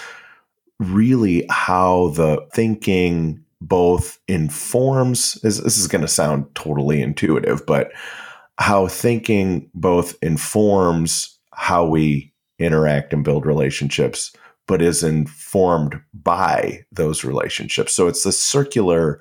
really 0.81 1.47
how 1.51 2.09
the 2.09 2.47
thinking 2.53 3.44
both 3.69 4.19
informs 4.29 5.35
this, 5.43 5.59
this 5.59 5.79
is 5.79 5.87
going 5.87 6.03
to 6.03 6.09
sound 6.09 6.47
totally 6.55 7.01
intuitive 7.01 7.65
but 7.67 7.93
how 8.59 8.87
thinking 8.87 9.69
both 9.75 10.17
informs 10.23 11.39
how 11.53 11.85
we 11.85 12.33
interact 12.59 13.13
and 13.13 13.25
build 13.25 13.47
relationships 13.47 14.33
but 14.67 14.81
is 14.81 15.03
informed 15.03 16.01
by 16.13 16.85
those 16.93 17.25
relationships 17.25 17.93
so 17.93 18.07
it's 18.07 18.27
a 18.27 18.33
circular 18.33 19.21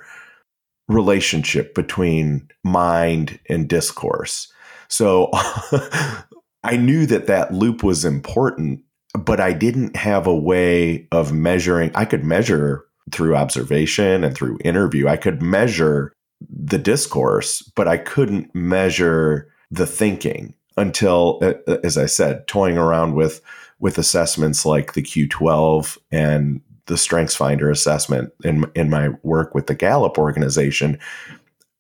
relationship 0.88 1.74
between 1.74 2.48
mind 2.64 3.40
and 3.50 3.68
discourse 3.68 4.52
so 4.88 5.30
i 6.64 6.78
knew 6.78 7.06
that 7.06 7.28
that 7.28 7.54
loop 7.54 7.84
was 7.84 8.06
important 8.06 8.82
but 9.14 9.40
I 9.40 9.54
didn't 9.54 9.96
have 9.96 10.28
a 10.28 10.36
way 10.36 11.08
of 11.12 11.34
measuring. 11.34 11.92
I 11.96 12.06
could 12.06 12.24
measure 12.24 12.86
through 13.12 13.36
observation 13.36 14.24
and 14.24 14.36
through 14.36 14.60
interview. 14.64 15.08
I 15.08 15.18
could 15.18 15.42
measure 15.42 16.14
the 16.50 16.78
discourse, 16.78 17.62
but 17.76 17.88
I 17.88 17.98
couldn't 17.98 18.54
measure 18.54 19.50
the 19.72 19.88
thinking 19.88 20.54
until, 20.78 21.40
uh, 21.42 21.54
uh, 21.68 21.78
as 21.84 21.98
I 21.98 22.06
said, 22.06 22.48
toying 22.48 22.78
around 22.78 23.16
with 23.16 23.42
with 23.80 23.98
assessments 23.98 24.66
like 24.66 24.94
the 24.94 25.02
Q12 25.02 25.98
and 26.12 26.62
the 26.86 26.98
Strengths 26.98 27.36
Finder 27.36 27.70
assessment 27.70 28.32
in 28.44 28.66
in 28.76 28.90
my 28.90 29.10
work 29.24 29.54
with 29.54 29.68
the 29.68 29.76
Gallup 29.76 30.18
organization. 30.18 31.00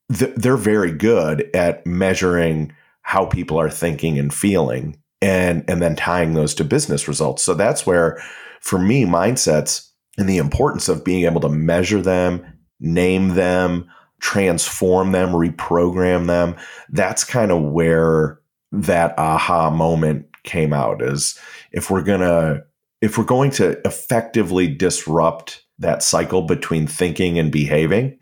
They're 0.09 0.57
very 0.57 0.91
good 0.91 1.49
at 1.55 1.85
measuring 1.87 2.73
how 3.03 3.25
people 3.25 3.59
are 3.59 3.69
thinking 3.69 4.19
and 4.19 4.33
feeling 4.33 4.97
and 5.21 5.63
and 5.67 5.81
then 5.81 5.95
tying 5.95 6.33
those 6.33 6.53
to 6.55 6.63
business 6.63 7.07
results. 7.07 7.43
So 7.43 7.53
that's 7.53 7.85
where 7.85 8.21
for 8.59 8.77
me 8.79 9.05
mindsets 9.05 9.89
and 10.17 10.29
the 10.29 10.37
importance 10.37 10.89
of 10.89 11.03
being 11.03 11.25
able 11.25 11.41
to 11.41 11.49
measure 11.49 12.01
them, 12.01 12.45
name 12.79 13.29
them, 13.29 13.89
transform 14.19 15.11
them, 15.11 15.29
reprogram 15.29 16.27
them, 16.27 16.55
that's 16.89 17.23
kind 17.23 17.51
of 17.51 17.61
where 17.61 18.39
that 18.71 19.17
aha 19.17 19.69
moment 19.69 20.25
came 20.43 20.73
out 20.73 21.01
is 21.01 21.37
if 21.71 21.89
we're 21.89 22.01
going 22.01 22.21
to 22.21 22.63
if 23.01 23.17
we're 23.17 23.25
going 23.25 23.51
to 23.51 23.77
effectively 23.85 24.67
disrupt 24.67 25.61
that 25.77 26.01
cycle 26.01 26.43
between 26.43 26.87
thinking 26.87 27.37
and 27.37 27.51
behaving, 27.51 28.17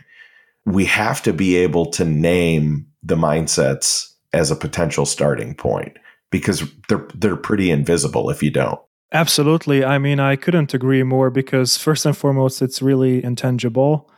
we 0.66 0.86
have 0.86 1.22
to 1.22 1.34
be 1.34 1.56
able 1.56 1.86
to 1.86 2.04
name 2.04 2.88
the 3.04 3.16
mindsets 3.16 4.12
as 4.34 4.50
a 4.50 4.56
potential 4.56 5.06
starting 5.06 5.54
point 5.54 5.98
because 6.32 6.64
they're 6.88 7.08
they're 7.14 7.36
pretty 7.36 7.70
invisible 7.70 8.30
if 8.30 8.42
you 8.42 8.50
don't. 8.50 8.80
Absolutely. 9.14 9.84
I 9.84 9.98
mean, 9.98 10.20
I 10.20 10.36
couldn't 10.36 10.74
agree 10.74 11.04
more 11.04 11.30
because 11.30 11.78
first 11.78 12.06
and 12.06 12.16
foremost, 12.16 12.62
it's 12.62 12.82
really 12.82 13.24
intangible 13.24 14.10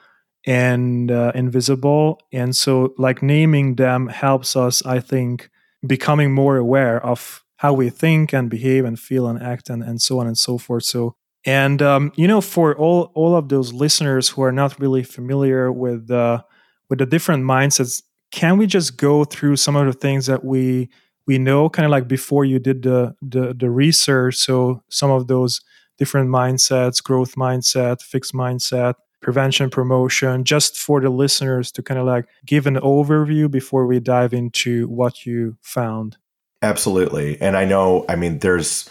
and 0.46 1.10
uh, 1.10 1.32
invisible, 1.34 2.20
and 2.34 2.54
so 2.56 2.94
like 2.98 3.24
naming 3.24 3.76
them 3.76 4.08
helps 4.08 4.56
us, 4.58 4.86
I 4.86 5.00
think, 5.00 5.50
becoming 5.88 6.34
more 6.34 6.58
aware 6.58 7.04
of 7.04 7.44
how 7.58 7.74
we 7.74 7.90
think 7.90 8.34
and 8.34 8.50
behave 8.50 8.84
and 8.84 9.00
feel 9.00 9.28
and 9.28 9.42
act 9.42 9.70
and, 9.70 9.82
and 9.82 10.02
so 10.02 10.20
on 10.20 10.28
and 10.28 10.38
so 10.38 10.58
forth. 10.58 10.84
So 10.84 11.16
and 11.46 11.82
um, 11.82 12.12
you 12.16 12.28
know, 12.28 12.42
for 12.42 12.76
all 12.78 13.12
all 13.16 13.36
of 13.36 13.50
those 13.50 13.74
listeners 13.74 14.30
who 14.30 14.44
are 14.44 14.52
not 14.52 14.80
really 14.80 15.04
familiar 15.04 15.72
with 15.72 16.12
uh, 16.12 16.44
with 16.90 17.00
the 17.00 17.06
different 17.06 17.44
mindsets, 17.46 18.04
can 18.32 18.58
we 18.58 18.68
just 18.68 18.98
go 18.98 19.24
through 19.24 19.56
some 19.56 19.76
of 19.78 19.86
the 19.88 19.94
things 19.94 20.26
that 20.28 20.44
we 20.44 20.90
we 21.26 21.38
know 21.38 21.70
kind 21.70 21.86
of 21.86 21.92
like 21.92 22.08
before 22.08 22.46
you 22.46 22.60
did 22.60 22.84
the, 22.84 23.16
the 23.22 23.54
the 23.54 23.70
research 23.70 24.36
so 24.36 24.82
some 24.90 25.12
of 25.12 25.28
those 25.28 25.62
different 25.98 26.30
mindsets 26.30 27.04
growth 27.04 27.36
mindset 27.36 28.02
fixed 28.02 28.34
mindset 28.34 28.96
prevention 29.22 29.70
promotion 29.70 30.44
just 30.44 30.78
for 30.78 31.00
the 31.00 31.10
listeners 31.10 31.72
to 31.72 31.82
kind 31.82 32.00
of 32.00 32.06
like 32.06 32.26
give 32.46 32.68
an 32.68 32.76
overview 32.76 33.50
before 33.50 33.86
we 33.86 34.00
dive 34.00 34.34
into 34.34 34.88
what 34.90 35.26
you 35.26 35.58
found. 35.62 36.18
Absolutely 36.62 37.40
and 37.42 37.58
i 37.58 37.66
know 37.66 38.06
i 38.08 38.16
mean 38.16 38.40
there's 38.40 38.90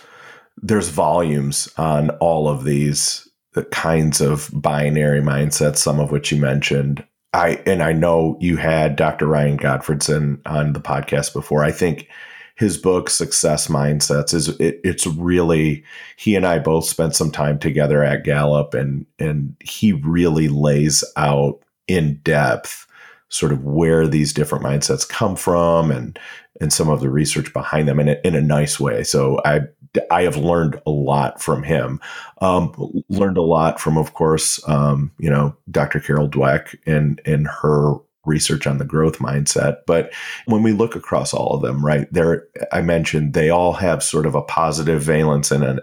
there's 0.58 0.88
volumes 0.88 1.68
on 1.78 2.10
all 2.20 2.48
of 2.48 2.64
these 2.64 3.28
uh, 3.56 3.62
kinds 3.70 4.20
of 4.20 4.50
binary 4.52 5.20
mindsets 5.20 5.78
some 5.78 5.98
of 5.98 6.10
which 6.10 6.30
you 6.30 6.38
mentioned 6.38 7.04
I 7.34 7.62
and 7.66 7.82
I 7.82 7.92
know 7.92 8.36
you 8.40 8.56
had 8.56 8.96
Dr. 8.96 9.26
Ryan 9.26 9.58
Gottfredson 9.58 10.40
on 10.46 10.72
the 10.72 10.80
podcast 10.80 11.32
before. 11.32 11.64
I 11.64 11.72
think 11.72 12.08
his 12.56 12.76
book 12.76 13.08
Success 13.08 13.68
Mindsets 13.68 14.34
is 14.34 14.48
it, 14.60 14.80
it's 14.84 15.06
really 15.06 15.82
he 16.16 16.36
and 16.36 16.46
I 16.46 16.58
both 16.58 16.84
spent 16.84 17.16
some 17.16 17.30
time 17.30 17.58
together 17.58 18.04
at 18.04 18.24
Gallup 18.24 18.74
and 18.74 19.06
and 19.18 19.56
he 19.60 19.92
really 19.92 20.48
lays 20.48 21.02
out 21.16 21.60
in 21.88 22.20
depth 22.22 22.86
sort 23.28 23.52
of 23.52 23.64
where 23.64 24.06
these 24.06 24.34
different 24.34 24.62
mindsets 24.62 25.08
come 25.08 25.36
from 25.36 25.90
and 25.90 26.18
and 26.62 26.72
some 26.72 26.88
of 26.88 27.00
the 27.00 27.10
research 27.10 27.52
behind 27.52 27.88
them 27.88 27.98
in 27.98 28.08
a, 28.08 28.16
in 28.24 28.36
a 28.36 28.40
nice 28.40 28.78
way. 28.78 29.02
So 29.02 29.40
I 29.44 29.62
I 30.10 30.22
have 30.22 30.36
learned 30.36 30.80
a 30.86 30.90
lot 30.90 31.42
from 31.42 31.64
him. 31.64 32.00
Um, 32.40 32.72
learned 33.10 33.36
a 33.36 33.42
lot 33.42 33.78
from, 33.78 33.98
of 33.98 34.14
course, 34.14 34.66
um, 34.66 35.10
you 35.18 35.28
know, 35.28 35.54
Dr. 35.70 36.00
Carol 36.00 36.30
Dweck 36.30 36.78
and 36.86 37.20
and 37.26 37.48
her 37.48 37.94
research 38.24 38.68
on 38.68 38.78
the 38.78 38.84
growth 38.84 39.18
mindset. 39.18 39.78
But 39.86 40.12
when 40.46 40.62
we 40.62 40.72
look 40.72 40.94
across 40.94 41.34
all 41.34 41.56
of 41.56 41.62
them, 41.62 41.84
right 41.84 42.06
there, 42.12 42.46
I 42.70 42.80
mentioned 42.80 43.34
they 43.34 43.50
all 43.50 43.72
have 43.74 44.02
sort 44.02 44.24
of 44.24 44.36
a 44.36 44.42
positive 44.42 45.02
valence 45.02 45.50
and 45.50 45.64
a 45.64 45.82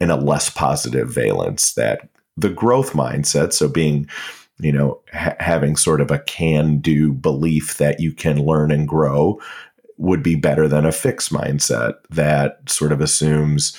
and 0.00 0.12
a 0.12 0.16
less 0.16 0.48
positive 0.48 1.08
valence. 1.08 1.74
That 1.74 2.08
the 2.36 2.50
growth 2.50 2.92
mindset, 2.92 3.52
so 3.52 3.68
being 3.68 4.08
you 4.60 4.72
know 4.72 5.00
ha- 5.12 5.36
having 5.40 5.74
sort 5.74 6.00
of 6.00 6.12
a 6.12 6.20
can 6.20 6.78
do 6.78 7.12
belief 7.12 7.76
that 7.78 7.98
you 7.98 8.12
can 8.12 8.38
learn 8.38 8.70
and 8.70 8.86
grow 8.86 9.40
would 10.02 10.22
be 10.22 10.34
better 10.34 10.66
than 10.66 10.84
a 10.84 10.92
fixed 10.92 11.32
mindset 11.32 11.94
that 12.10 12.58
sort 12.68 12.92
of 12.92 13.00
assumes 13.00 13.78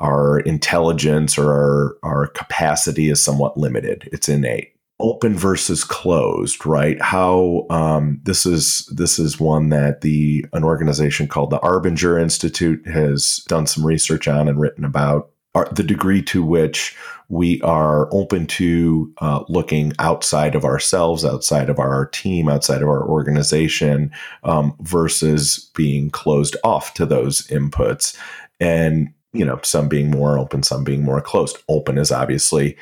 our 0.00 0.40
intelligence 0.40 1.38
or 1.38 1.52
our, 1.52 1.96
our 2.02 2.26
capacity 2.28 3.08
is 3.08 3.22
somewhat 3.22 3.56
limited. 3.56 4.08
It's 4.12 4.28
innate. 4.28 4.74
Open 4.98 5.34
versus 5.34 5.84
closed 5.84 6.66
right? 6.66 7.00
How 7.00 7.66
um, 7.70 8.20
this 8.24 8.44
is 8.44 8.84
this 8.94 9.18
is 9.18 9.40
one 9.40 9.70
that 9.70 10.02
the 10.02 10.44
an 10.52 10.62
organization 10.62 11.26
called 11.26 11.48
the 11.48 11.60
arbinger 11.60 12.20
institute 12.20 12.86
has 12.86 13.42
done 13.48 13.66
some 13.66 13.86
research 13.86 14.28
on 14.28 14.46
and 14.46 14.60
written 14.60 14.84
about 14.84 15.30
the 15.72 15.82
degree 15.82 16.22
to 16.22 16.44
which 16.44 16.96
we 17.28 17.60
are 17.62 18.08
open 18.12 18.46
to 18.46 19.12
uh, 19.18 19.44
looking 19.48 19.92
outside 19.98 20.54
of 20.54 20.64
ourselves, 20.64 21.24
outside 21.24 21.68
of 21.68 21.78
our 21.78 22.06
team, 22.06 22.48
outside 22.48 22.82
of 22.82 22.88
our 22.88 23.06
organization, 23.08 24.10
um, 24.44 24.74
versus 24.80 25.70
being 25.74 26.10
closed 26.10 26.56
off 26.64 26.94
to 26.94 27.06
those 27.06 27.46
inputs. 27.48 28.16
And, 28.58 29.12
you 29.32 29.44
know, 29.44 29.60
some 29.62 29.88
being 29.88 30.10
more 30.10 30.38
open, 30.38 30.62
some 30.62 30.84
being 30.84 31.04
more 31.04 31.20
closed. 31.20 31.58
Open 31.68 31.98
is 31.98 32.12
obviously, 32.12 32.76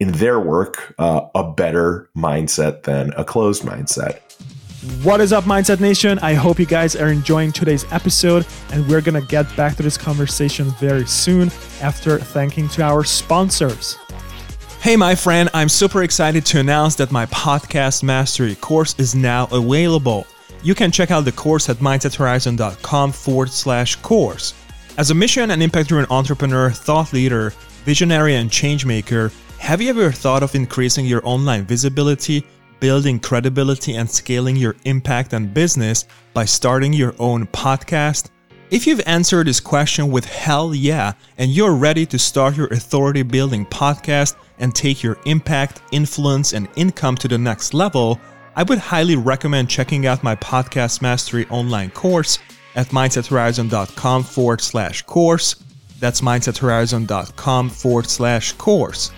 in 0.00 0.12
their 0.12 0.38
work, 0.38 0.94
uh, 0.98 1.22
a 1.34 1.50
better 1.50 2.08
mindset 2.16 2.84
than 2.84 3.12
a 3.16 3.24
closed 3.24 3.62
mindset. 3.64 4.20
What 5.02 5.20
is 5.20 5.32
up, 5.32 5.42
Mindset 5.42 5.80
Nation? 5.80 6.20
I 6.20 6.34
hope 6.34 6.60
you 6.60 6.64
guys 6.64 6.94
are 6.94 7.08
enjoying 7.08 7.50
today's 7.50 7.84
episode, 7.90 8.46
and 8.70 8.86
we're 8.86 9.00
gonna 9.00 9.20
get 9.22 9.44
back 9.56 9.74
to 9.76 9.82
this 9.82 9.98
conversation 9.98 10.70
very 10.78 11.04
soon 11.04 11.50
after 11.82 12.16
thanking 12.16 12.68
to 12.68 12.82
our 12.82 13.02
sponsors. 13.02 13.96
Hey, 14.80 14.94
my 14.94 15.16
friend, 15.16 15.50
I'm 15.52 15.68
super 15.68 16.04
excited 16.04 16.46
to 16.46 16.60
announce 16.60 16.94
that 16.94 17.10
my 17.10 17.26
podcast 17.26 18.04
mastery 18.04 18.54
course 18.54 18.94
is 18.98 19.16
now 19.16 19.48
available. 19.50 20.28
You 20.62 20.76
can 20.76 20.92
check 20.92 21.10
out 21.10 21.24
the 21.24 21.32
course 21.32 21.68
at 21.68 21.78
mindsethorizon.com 21.78 23.10
forward 23.10 23.50
slash 23.50 23.96
course. 23.96 24.54
As 24.96 25.10
a 25.10 25.14
mission 25.14 25.50
and 25.50 25.60
impact 25.60 25.88
driven 25.88 26.06
entrepreneur, 26.08 26.70
thought 26.70 27.12
leader, 27.12 27.52
visionary, 27.84 28.36
and 28.36 28.48
change 28.48 28.86
maker, 28.86 29.32
have 29.58 29.82
you 29.82 29.90
ever 29.90 30.12
thought 30.12 30.44
of 30.44 30.54
increasing 30.54 31.04
your 31.04 31.20
online 31.26 31.64
visibility? 31.64 32.46
Building 32.80 33.18
credibility 33.18 33.94
and 33.96 34.10
scaling 34.10 34.56
your 34.56 34.76
impact 34.84 35.32
and 35.32 35.52
business 35.52 36.04
by 36.34 36.44
starting 36.44 36.92
your 36.92 37.14
own 37.18 37.46
podcast? 37.46 38.30
If 38.70 38.86
you've 38.86 39.00
answered 39.06 39.46
this 39.46 39.60
question 39.60 40.10
with 40.10 40.26
hell 40.26 40.74
yeah, 40.74 41.12
and 41.38 41.50
you're 41.50 41.74
ready 41.74 42.04
to 42.06 42.18
start 42.18 42.56
your 42.56 42.66
authority 42.66 43.22
building 43.22 43.64
podcast 43.64 44.36
and 44.58 44.74
take 44.74 45.02
your 45.02 45.18
impact, 45.24 45.80
influence, 45.90 46.52
and 46.52 46.68
income 46.76 47.16
to 47.16 47.28
the 47.28 47.38
next 47.38 47.72
level, 47.72 48.20
I 48.54 48.64
would 48.64 48.78
highly 48.78 49.16
recommend 49.16 49.70
checking 49.70 50.06
out 50.06 50.22
my 50.22 50.34
Podcast 50.36 51.00
Mastery 51.00 51.46
online 51.48 51.90
course 51.90 52.38
at 52.74 52.88
mindsethorizon.com 52.88 54.22
forward 54.22 54.60
slash 54.60 55.02
course. 55.02 55.56
That's 55.98 56.20
mindsethorizon.com 56.20 57.70
forward 57.70 58.06
slash 58.06 58.52
course. 58.52 59.10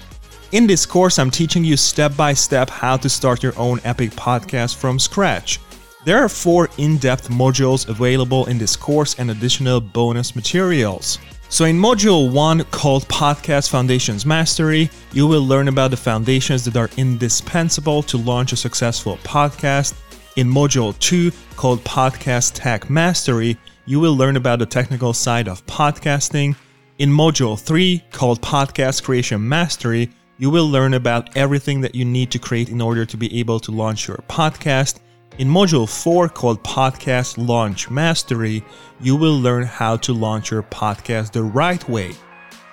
In 0.53 0.67
this 0.67 0.85
course, 0.85 1.21
I'm 1.21 1.31
teaching 1.31 1.63
you 1.63 1.77
step 1.77 2.17
by 2.17 2.33
step 2.33 2.69
how 2.69 2.97
to 2.97 3.09
start 3.09 3.41
your 3.41 3.57
own 3.57 3.81
epic 3.85 4.11
podcast 4.11 4.75
from 4.75 4.99
scratch. 4.99 5.61
There 6.05 6.19
are 6.19 6.29
four 6.29 6.69
in 6.77 6.97
depth 6.97 7.29
modules 7.29 7.89
available 7.89 8.47
in 8.47 8.59
this 8.59 8.75
course 8.75 9.15
and 9.21 9.31
additional 9.31 9.81
bonus 9.81 10.35
materials. 10.35 11.21
So, 11.51 11.67
in 11.67 11.79
module 11.79 12.33
one, 12.33 12.65
called 12.65 13.07
Podcast 13.07 13.71
Foundations 13.71 14.27
Mastery, 14.27 14.91
you 15.13 15.29
will 15.29 15.47
learn 15.47 15.69
about 15.69 15.93
the 15.93 15.97
foundations 15.97 16.65
that 16.65 16.77
are 16.77 16.91
indispensable 16.97 18.03
to 18.05 18.17
launch 18.17 18.53
a 18.53 18.57
successful 18.57 19.19
podcast. 19.19 19.95
In 20.35 20.49
module 20.49 20.99
two, 20.99 21.31
called 21.55 21.85
Podcast 21.85 22.55
Tech 22.55 22.91
Mastery, 22.91 23.57
you 23.87 24.01
will 24.01 24.17
learn 24.17 24.37
about 24.37 24.59
the 24.59 24.67
technical 24.67 25.13
side 25.13 25.47
of 25.47 25.65
podcasting. 25.67 26.57
In 26.99 27.09
module 27.09 27.59
three, 27.59 28.03
called 28.11 28.43
Podcast 28.43 29.05
Creation 29.05 29.49
Mastery, 29.49 30.11
you 30.41 30.49
will 30.49 30.67
learn 30.67 30.95
about 30.95 31.37
everything 31.37 31.83
that 31.83 31.95
you 31.95 32.03
need 32.03 32.31
to 32.31 32.39
create 32.39 32.71
in 32.71 32.81
order 32.81 33.05
to 33.05 33.19
be 33.19 33.39
able 33.39 33.61
to 33.61 33.71
launch 33.71 34.09
your 34.09 34.17
podcast. 34.27 34.99
In 35.37 35.47
Module 35.47 35.87
4, 35.87 36.31
called 36.31 36.65
Podcast 36.65 37.37
Launch 37.37 37.91
Mastery, 37.91 38.65
you 39.03 39.17
will 39.17 39.39
learn 39.39 39.65
how 39.65 39.99
to 39.99 40.15
launch 40.15 40.51
your 40.51 40.63
podcast 40.63 41.33
the 41.33 41.43
right 41.43 41.87
way. 41.91 42.13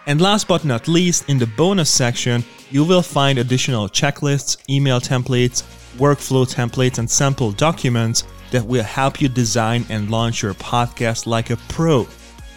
And 0.05 0.21
last 0.21 0.47
but 0.47 0.63
not 0.63 0.87
least, 0.87 1.29
in 1.29 1.37
the 1.37 1.45
bonus 1.45 1.89
section, 1.89 2.41
you 2.71 2.85
will 2.85 3.01
find 3.01 3.37
additional 3.37 3.89
checklists, 3.89 4.57
email 4.69 5.01
templates, 5.01 5.63
workflow 5.97 6.47
templates, 6.49 6.99
and 6.99 7.09
sample 7.09 7.51
documents 7.51 8.23
that 8.51 8.65
will 8.65 8.83
help 8.83 9.19
you 9.19 9.27
design 9.27 9.85
and 9.89 10.09
launch 10.09 10.41
your 10.41 10.53
podcast 10.53 11.27
like 11.27 11.49
a 11.49 11.57
pro. 11.67 12.07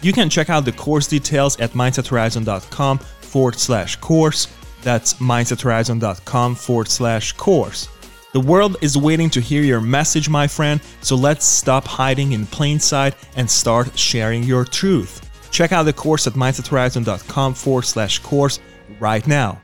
You 0.01 0.13
can 0.13 0.29
check 0.29 0.49
out 0.49 0.63
the 0.63 0.71
course 0.71 1.07
details 1.07 1.59
at 1.59 1.71
mindsethorizon.com 1.71 2.99
forward 2.99 3.59
slash 3.59 3.97
course. 3.97 4.47
That's 4.81 5.15
mindsethorizon.com 5.15 6.55
forward 6.55 6.87
slash 6.87 7.33
course. 7.33 7.87
The 8.33 8.39
world 8.39 8.77
is 8.81 8.97
waiting 8.97 9.29
to 9.31 9.41
hear 9.41 9.61
your 9.61 9.81
message, 9.81 10.29
my 10.29 10.47
friend, 10.47 10.79
so 11.01 11.15
let's 11.15 11.45
stop 11.45 11.85
hiding 11.85 12.31
in 12.31 12.45
plain 12.45 12.79
sight 12.79 13.15
and 13.35 13.49
start 13.49 13.97
sharing 13.99 14.43
your 14.43 14.63
truth. 14.63 15.29
Check 15.51 15.73
out 15.73 15.83
the 15.83 15.91
course 15.93 16.27
at 16.27 16.33
mindsethorizon.com 16.33 17.53
forward 17.53 17.83
slash 17.83 18.19
course 18.19 18.59
right 18.99 19.25
now. 19.27 19.61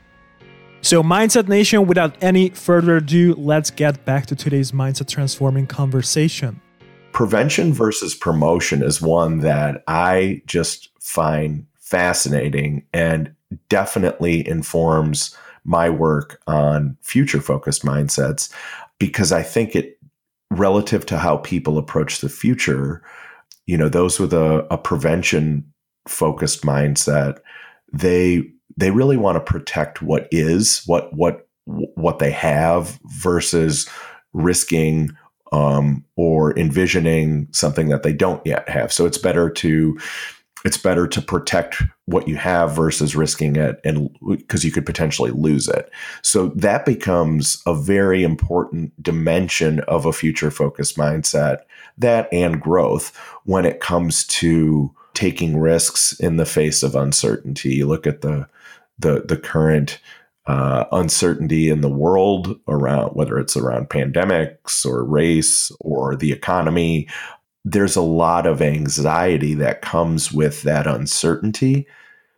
So, 0.80 1.02
Mindset 1.02 1.48
Nation, 1.48 1.86
without 1.86 2.16
any 2.22 2.50
further 2.50 2.98
ado, 2.98 3.34
let's 3.36 3.70
get 3.70 4.04
back 4.04 4.26
to 4.26 4.36
today's 4.36 4.72
mindset 4.72 5.08
transforming 5.08 5.66
conversation. 5.66 6.60
Prevention 7.12 7.72
versus 7.72 8.14
promotion 8.14 8.82
is 8.82 9.02
one 9.02 9.40
that 9.40 9.82
I 9.88 10.42
just 10.46 10.90
find 11.00 11.66
fascinating 11.80 12.84
and 12.92 13.34
definitely 13.68 14.46
informs 14.46 15.36
my 15.64 15.90
work 15.90 16.40
on 16.46 16.96
future 17.02 17.40
focused 17.40 17.82
mindsets 17.82 18.52
because 18.98 19.32
I 19.32 19.42
think 19.42 19.76
it 19.76 19.98
relative 20.50 21.04
to 21.06 21.18
how 21.18 21.38
people 21.38 21.78
approach 21.78 22.20
the 22.20 22.28
future, 22.28 23.02
you 23.66 23.76
know, 23.76 23.88
those 23.88 24.18
with 24.18 24.32
a, 24.32 24.66
a 24.70 24.78
prevention 24.78 25.64
focused 26.06 26.62
mindset, 26.62 27.38
they 27.92 28.42
they 28.76 28.90
really 28.90 29.16
want 29.16 29.36
to 29.36 29.52
protect 29.52 30.02
what 30.02 30.28
is, 30.30 30.82
what 30.86 31.12
what 31.14 31.48
what 31.66 32.18
they 32.18 32.30
have 32.30 32.98
versus 33.04 33.88
risking 34.32 35.10
um, 35.52 36.04
or 36.16 36.58
envisioning 36.58 37.48
something 37.52 37.88
that 37.88 38.02
they 38.02 38.12
don't 38.12 38.44
yet 38.46 38.68
have. 38.68 38.92
So 38.92 39.06
it's 39.06 39.18
better 39.18 39.50
to 39.50 39.98
it's 40.64 40.76
better 40.76 41.06
to 41.06 41.22
protect 41.22 41.82
what 42.06 42.26
you 42.26 42.36
have 42.36 42.74
versus 42.74 43.14
risking 43.14 43.56
it 43.56 43.80
and 43.84 44.10
because 44.28 44.64
you 44.64 44.72
could 44.72 44.86
potentially 44.86 45.30
lose 45.30 45.68
it. 45.68 45.90
So 46.22 46.48
that 46.48 46.84
becomes 46.84 47.62
a 47.66 47.74
very 47.74 48.24
important 48.24 49.00
dimension 49.02 49.80
of 49.80 50.04
a 50.04 50.12
future 50.12 50.50
focused 50.50 50.96
mindset 50.96 51.58
that 51.96 52.28
and 52.32 52.60
growth 52.60 53.16
when 53.44 53.64
it 53.64 53.80
comes 53.80 54.26
to 54.26 54.92
taking 55.14 55.58
risks 55.58 56.12
in 56.20 56.36
the 56.36 56.46
face 56.46 56.82
of 56.82 56.94
uncertainty. 56.94 57.76
You 57.76 57.86
look 57.86 58.06
at 58.06 58.20
the 58.22 58.48
the 58.98 59.24
the 59.26 59.36
current 59.36 60.00
uh, 60.46 60.86
uncertainty 60.92 61.68
in 61.68 61.82
the 61.82 61.90
world 61.90 62.58
around 62.68 63.10
whether 63.10 63.38
it's 63.38 63.56
around 63.56 63.90
pandemics 63.90 64.84
or 64.86 65.04
race 65.04 65.70
or 65.80 66.16
the 66.16 66.32
economy 66.32 67.06
there's 67.64 67.96
a 67.96 68.02
lot 68.02 68.46
of 68.46 68.62
anxiety 68.62 69.54
that 69.54 69.82
comes 69.82 70.32
with 70.32 70.62
that 70.62 70.86
uncertainty. 70.86 71.86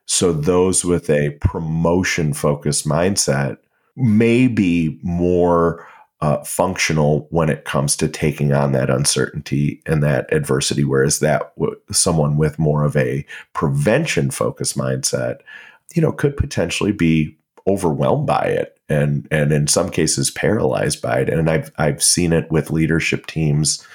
So, 0.07 0.33
those 0.33 0.85
with 0.85 1.09
a 1.09 1.31
promotion 1.41 2.33
focused 2.33 2.87
mindset 2.87 3.59
may 3.97 4.49
be 4.49 4.99
more 5.03 5.87
uh, 6.21 6.43
functional 6.45 7.27
when 7.31 7.49
it 7.49 7.65
comes 7.65 7.97
to 7.97 8.09
taking 8.09 8.53
on 8.53 8.73
that 8.73 8.91
uncertainty 8.91 9.83
and 9.87 10.03
that 10.03 10.31
adversity, 10.33 10.85
whereas 10.85 11.21
that 11.21 11.53
someone 11.91 12.37
with 12.37 12.59
more 12.59 12.85
of 12.85 12.97
a 12.97 13.25
prevention 13.53 14.31
focused 14.31 14.77
mindset, 14.77 15.41
you 15.95 16.03
know, 16.03 16.13
could 16.13 16.37
potentially 16.37 16.93
be 16.93 17.37
overwhelmed 17.67 18.27
by 18.27 18.45
it 18.45 18.79
and 18.89 19.29
and 19.31 19.53
in 19.53 19.67
some 19.67 19.91
cases 19.91 20.31
paralyzed 20.31 21.01
by 21.01 21.21
it. 21.21 21.31
And 21.31 21.49
I've 21.49 21.73
I've 21.79 22.03
seen 22.03 22.33
it 22.33 22.51
with 22.51 22.71
leadership 22.71 23.27
teams 23.27 23.87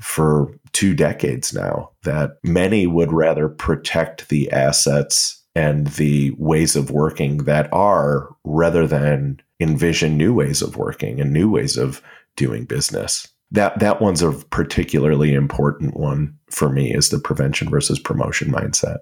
for 0.00 0.52
two 0.72 0.94
decades 0.94 1.52
now 1.52 1.90
that 2.04 2.38
many 2.42 2.86
would 2.86 3.12
rather 3.12 3.48
protect 3.48 4.28
the 4.28 4.50
assets 4.50 5.40
and 5.54 5.88
the 5.88 6.32
ways 6.38 6.76
of 6.76 6.90
working 6.90 7.38
that 7.38 7.72
are 7.72 8.34
rather 8.44 8.86
than 8.86 9.40
envision 9.58 10.16
new 10.16 10.32
ways 10.32 10.62
of 10.62 10.76
working 10.76 11.20
and 11.20 11.32
new 11.32 11.50
ways 11.50 11.76
of 11.76 12.02
doing 12.36 12.64
business. 12.64 13.28
That 13.50 13.78
that 13.80 14.00
one's 14.00 14.22
a 14.22 14.32
particularly 14.32 15.34
important 15.34 15.96
one 15.96 16.38
for 16.50 16.70
me 16.70 16.94
is 16.94 17.08
the 17.08 17.18
prevention 17.18 17.68
versus 17.68 17.98
promotion 17.98 18.50
mindset. 18.50 18.98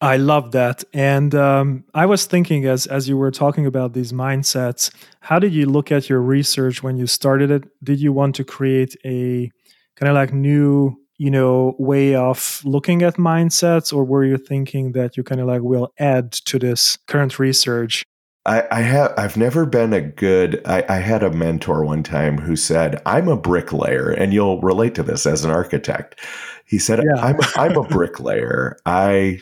I 0.00 0.16
love 0.16 0.50
that, 0.50 0.82
and 0.92 1.32
um, 1.34 1.84
I 1.94 2.04
was 2.04 2.26
thinking 2.26 2.66
as 2.66 2.86
as 2.86 3.08
you 3.08 3.16
were 3.16 3.30
talking 3.30 3.64
about 3.64 3.92
these 3.92 4.12
mindsets, 4.12 4.90
how 5.20 5.38
did 5.38 5.54
you 5.54 5.66
look 5.66 5.92
at 5.92 6.10
your 6.10 6.20
research 6.20 6.82
when 6.82 6.96
you 6.96 7.06
started 7.06 7.52
it? 7.52 7.64
Did 7.84 8.00
you 8.00 8.12
want 8.12 8.34
to 8.34 8.44
create 8.44 8.96
a 9.04 9.50
kind 9.96 10.08
of 10.08 10.14
like 10.14 10.32
new 10.32 10.96
you 11.18 11.30
know 11.30 11.74
way 11.78 12.14
of 12.14 12.60
looking 12.64 13.02
at 13.02 13.16
mindsets 13.16 13.92
or 13.92 14.04
were 14.04 14.24
you 14.24 14.36
thinking 14.36 14.92
that 14.92 15.16
you 15.16 15.22
kind 15.22 15.40
of 15.40 15.46
like 15.46 15.62
will 15.62 15.92
add 15.98 16.32
to 16.32 16.58
this 16.58 16.98
current 17.06 17.38
research 17.38 18.04
I, 18.46 18.64
I 18.70 18.80
have 18.82 19.14
I've 19.16 19.36
never 19.36 19.64
been 19.64 19.92
a 19.92 20.00
good 20.00 20.60
I, 20.66 20.84
I 20.88 20.96
had 20.98 21.22
a 21.22 21.30
mentor 21.30 21.84
one 21.84 22.02
time 22.02 22.38
who 22.38 22.56
said, 22.56 23.00
I'm 23.06 23.28
a 23.28 23.36
bricklayer, 23.36 24.10
and 24.10 24.34
you'll 24.34 24.60
relate 24.60 24.94
to 24.96 25.02
this 25.02 25.24
as 25.24 25.44
an 25.44 25.50
architect. 25.50 26.20
He 26.66 26.78
said, 26.78 27.02
yeah. 27.02 27.22
I'm 27.22 27.38
I'm 27.56 27.76
a 27.76 27.82
bricklayer. 27.88 28.76
I 28.84 29.40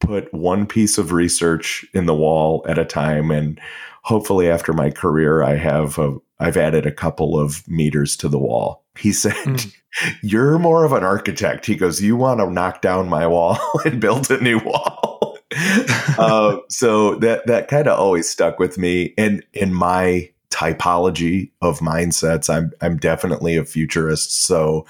put 0.00 0.32
one 0.34 0.66
piece 0.66 0.98
of 0.98 1.12
research 1.12 1.84
in 1.94 2.06
the 2.06 2.14
wall 2.14 2.64
at 2.68 2.78
a 2.78 2.84
time 2.84 3.30
and 3.30 3.60
hopefully 4.02 4.48
after 4.48 4.72
my 4.72 4.90
career 4.90 5.42
I 5.42 5.56
have 5.56 5.98
a, 5.98 6.16
I've 6.38 6.56
added 6.56 6.86
a 6.86 6.92
couple 6.92 7.38
of 7.38 7.66
meters 7.68 8.16
to 8.18 8.28
the 8.28 8.38
wall. 8.38 8.84
He 8.98 9.12
said, 9.12 9.34
mm. 9.34 9.74
You're 10.22 10.58
more 10.58 10.84
of 10.84 10.92
an 10.92 11.04
architect. 11.04 11.66
He 11.66 11.76
goes, 11.76 12.02
You 12.02 12.16
want 12.16 12.40
to 12.40 12.50
knock 12.50 12.80
down 12.80 13.08
my 13.08 13.26
wall 13.26 13.58
and 13.84 14.00
build 14.00 14.30
a 14.30 14.40
new 14.40 14.58
wall. 14.58 15.38
uh, 16.18 16.58
so 16.68 17.16
that 17.16 17.46
that 17.46 17.68
kind 17.68 17.86
of 17.86 17.98
always 17.98 18.28
stuck 18.28 18.58
with 18.58 18.78
me. 18.78 19.12
And 19.18 19.44
in 19.52 19.74
my 19.74 20.30
typology 20.50 21.50
of 21.60 21.80
mindsets, 21.80 22.48
I'm 22.48 22.72
I'm 22.80 22.96
definitely 22.96 23.56
a 23.56 23.64
futurist. 23.64 24.42
So 24.42 24.86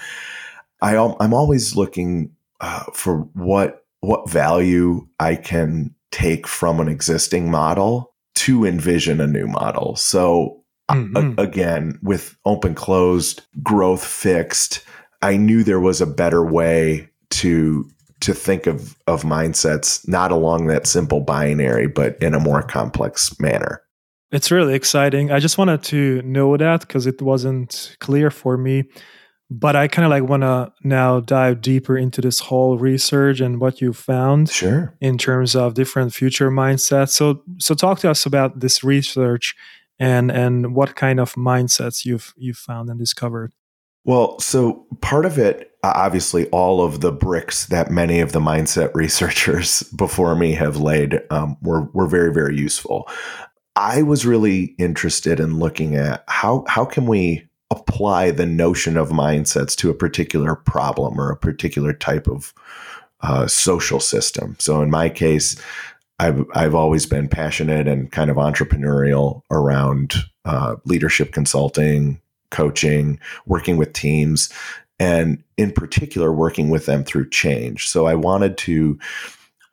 I 0.81 0.95
I'm 0.95 1.33
always 1.33 1.75
looking 1.75 2.31
uh, 2.61 2.85
for 2.93 3.19
what 3.33 3.85
what 3.99 4.29
value 4.29 5.05
I 5.19 5.35
can 5.35 5.93
take 6.11 6.47
from 6.47 6.79
an 6.79 6.87
existing 6.87 7.51
model 7.51 8.12
to 8.35 8.65
envision 8.65 9.21
a 9.21 9.27
new 9.27 9.47
model. 9.47 9.95
So 9.95 10.63
Mm-hmm. 10.89 11.39
A- 11.39 11.41
again, 11.41 11.99
with 12.03 12.37
open 12.45 12.75
closed, 12.75 13.41
growth 13.61 14.05
fixed, 14.05 14.83
I 15.21 15.37
knew 15.37 15.63
there 15.63 15.79
was 15.79 16.01
a 16.01 16.05
better 16.05 16.45
way 16.45 17.09
to 17.31 17.89
to 18.21 18.33
think 18.33 18.67
of 18.67 18.97
of 19.07 19.23
mindsets 19.23 20.07
not 20.07 20.31
along 20.31 20.67
that 20.67 20.87
simple 20.87 21.21
binary, 21.21 21.87
but 21.87 22.21
in 22.21 22.33
a 22.33 22.39
more 22.39 22.61
complex 22.61 23.39
manner. 23.39 23.81
It's 24.31 24.51
really 24.51 24.73
exciting. 24.73 25.31
I 25.31 25.39
just 25.39 25.57
wanted 25.57 25.83
to 25.83 26.21
know 26.23 26.57
that 26.57 26.81
because 26.81 27.05
it 27.05 27.21
wasn't 27.21 27.95
clear 27.99 28.31
for 28.31 28.57
me. 28.57 28.83
But 29.55 29.75
I 29.75 29.87
kind 29.87 30.05
of 30.05 30.09
like 30.09 30.23
want 30.23 30.41
to 30.41 30.71
now 30.83 31.19
dive 31.19 31.61
deeper 31.61 31.97
into 31.97 32.21
this 32.21 32.39
whole 32.39 32.77
research 32.77 33.39
and 33.39 33.61
what 33.61 33.81
you 33.81 33.93
found. 33.93 34.49
Sure. 34.49 34.95
In 34.99 35.17
terms 35.17 35.55
of 35.55 35.75
different 35.75 36.13
future 36.13 36.49
mindsets. 36.49 37.09
So 37.09 37.43
so 37.59 37.75
talk 37.75 37.99
to 37.99 38.09
us 38.09 38.25
about 38.25 38.59
this 38.61 38.83
research 38.83 39.55
and 39.99 40.31
and 40.31 40.75
what 40.75 40.95
kind 40.95 41.19
of 41.19 41.33
mindsets 41.33 42.05
you've 42.05 42.33
you've 42.35 42.57
found 42.57 42.89
and 42.89 42.99
discovered 42.99 43.53
well 44.05 44.39
so 44.39 44.85
part 45.01 45.25
of 45.25 45.37
it 45.37 45.71
obviously 45.83 46.47
all 46.49 46.81
of 46.81 47.01
the 47.01 47.11
bricks 47.11 47.67
that 47.67 47.91
many 47.91 48.19
of 48.19 48.31
the 48.31 48.39
mindset 48.39 48.91
researchers 48.95 49.83
before 49.95 50.35
me 50.35 50.53
have 50.53 50.77
laid 50.77 51.21
um, 51.29 51.57
were 51.61 51.83
were 51.93 52.07
very 52.07 52.33
very 52.33 52.57
useful 52.57 53.07
i 53.75 54.01
was 54.01 54.25
really 54.25 54.75
interested 54.77 55.39
in 55.39 55.59
looking 55.59 55.95
at 55.95 56.23
how 56.27 56.63
how 56.67 56.85
can 56.85 57.05
we 57.05 57.47
apply 57.77 58.31
the 58.31 58.45
notion 58.45 58.97
of 58.97 59.09
mindsets 59.09 59.75
to 59.75 59.89
a 59.89 59.93
particular 59.93 60.55
problem 60.55 61.19
or 61.19 61.29
a 61.29 61.37
particular 61.37 61.93
type 61.93 62.27
of 62.27 62.53
uh, 63.21 63.47
social 63.47 63.99
system 63.99 64.55
so 64.59 64.81
in 64.81 64.89
my 64.89 65.09
case 65.09 65.55
I've 66.19 66.45
I've 66.53 66.75
always 66.75 67.05
been 67.05 67.27
passionate 67.27 67.87
and 67.87 68.11
kind 68.11 68.29
of 68.29 68.37
entrepreneurial 68.37 69.41
around 69.51 70.13
uh, 70.45 70.75
leadership 70.85 71.33
consulting, 71.33 72.21
coaching, 72.49 73.19
working 73.45 73.77
with 73.77 73.93
teams, 73.93 74.49
and 74.99 75.43
in 75.57 75.71
particular 75.71 76.31
working 76.31 76.69
with 76.69 76.85
them 76.85 77.03
through 77.03 77.29
change. 77.29 77.87
So 77.89 78.05
I 78.05 78.15
wanted 78.15 78.57
to 78.59 78.97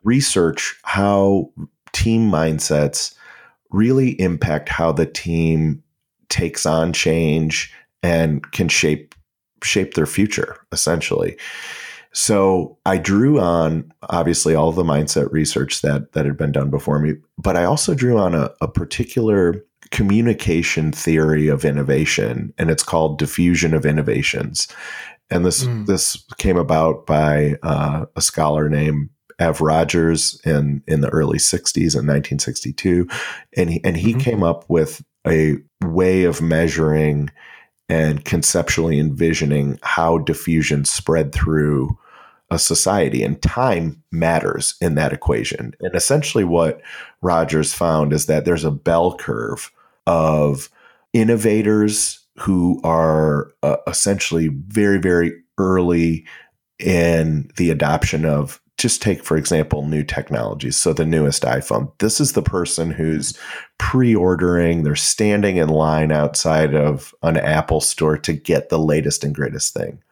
research 0.03 0.79
how 0.83 1.51
team 1.93 2.31
mindsets 2.31 3.15
really 3.71 4.21
impact 4.21 4.69
how 4.69 4.93
the 4.93 5.07
team 5.07 5.83
takes 6.29 6.65
on 6.65 6.93
change 6.93 7.73
and 8.03 8.51
can 8.53 8.69
shape 8.69 9.15
shape 9.63 9.95
their 9.95 10.07
future 10.07 10.57
essentially. 10.73 11.37
So 12.13 12.77
I 12.85 12.99
drew 12.99 13.39
on 13.39 13.93
obviously 14.09 14.55
all 14.55 14.73
the 14.73 14.83
mindset 14.83 15.31
research 15.31 15.83
that 15.83 16.13
that 16.13 16.27
had 16.27 16.37
been 16.37 16.53
done 16.53 16.71
before 16.71 16.99
me, 16.99 17.15
but 17.39 17.57
I 17.57 17.65
also 17.65 17.95
drew 17.95 18.19
on 18.19 18.35
a, 18.35 18.51
a 18.61 18.69
particular 18.69 19.65
communication 19.91 20.93
theory 20.93 21.49
of 21.49 21.65
innovation, 21.65 22.53
and 22.59 22.71
it's 22.71 22.83
called 22.83 23.19
diffusion 23.19 23.75
of 23.75 23.87
innovations. 23.87 24.69
And 25.31 25.45
this 25.45 25.65
mm. 25.65 25.87
this 25.87 26.25
came 26.39 26.57
about 26.57 27.07
by 27.07 27.55
uh, 27.63 28.07
a 28.17 28.21
scholar 28.21 28.69
named 28.69 29.11
Ev 29.39 29.61
Rogers 29.61 30.41
in 30.45 30.83
in 30.89 31.01
the 31.01 31.09
early 31.11 31.39
'60s 31.39 31.77
in 31.77 32.07
1962, 32.07 33.09
and 33.57 33.71
he 33.71 33.85
and 33.85 33.97
he 33.97 34.11
mm-hmm. 34.11 34.21
came 34.21 34.43
up 34.43 34.65
with 34.69 35.03
a 35.27 35.59
way 35.85 36.25
of 36.25 36.43
measuring 36.43 37.31
and 37.90 38.24
conceptually 38.24 39.00
envisioning 39.00 39.79
how 39.83 40.18
diffusion 40.18 40.85
spread 40.85 41.33
through 41.33 41.98
a 42.50 42.59
society 42.59 43.22
and 43.22 43.42
time 43.42 44.03
matters 44.11 44.74
in 44.81 44.94
that 44.94 45.12
equation. 45.12 45.74
And 45.81 45.94
essentially 45.94 46.44
what 46.44 46.81
Rogers 47.20 47.74
found 47.74 48.12
is 48.12 48.26
that 48.26 48.44
there's 48.44 48.64
a 48.64 48.70
bell 48.70 49.16
curve 49.16 49.72
of 50.07 50.68
innovators 51.12 52.20
who 52.38 52.81
are 52.85 53.53
uh, 53.62 53.76
essentially 53.87 54.48
very 54.48 54.98
very 54.98 55.33
early 55.59 56.24
in 56.79 57.50
the 57.57 57.70
adoption 57.70 58.24
of 58.24 58.60
just 58.81 59.03
take 59.03 59.23
for 59.25 59.37
example 59.37 59.87
new 59.87 60.03
technologies. 60.03 60.77
So 60.77 60.93
the 60.93 61.05
newest 61.05 61.43
iphone. 61.43 61.93
This 61.99 62.21
is 62.21 62.33
the 62.33 62.43
person 62.43 62.90
who's 62.90 63.38
pre-ordering. 63.79 64.83
They're 64.83 64.97
standing 64.97 65.57
in 65.57 65.69
line 65.69 66.11
outside 66.12 66.75
of 66.75 67.14
an 67.23 67.37
apple 67.37 67.81
store 67.81 68.19
to 68.19 68.33
get 68.33 68.69
the 68.69 68.79
latest 68.79 69.25
and 69.25 69.35
greatest 69.35 69.75
thing. 69.75 70.03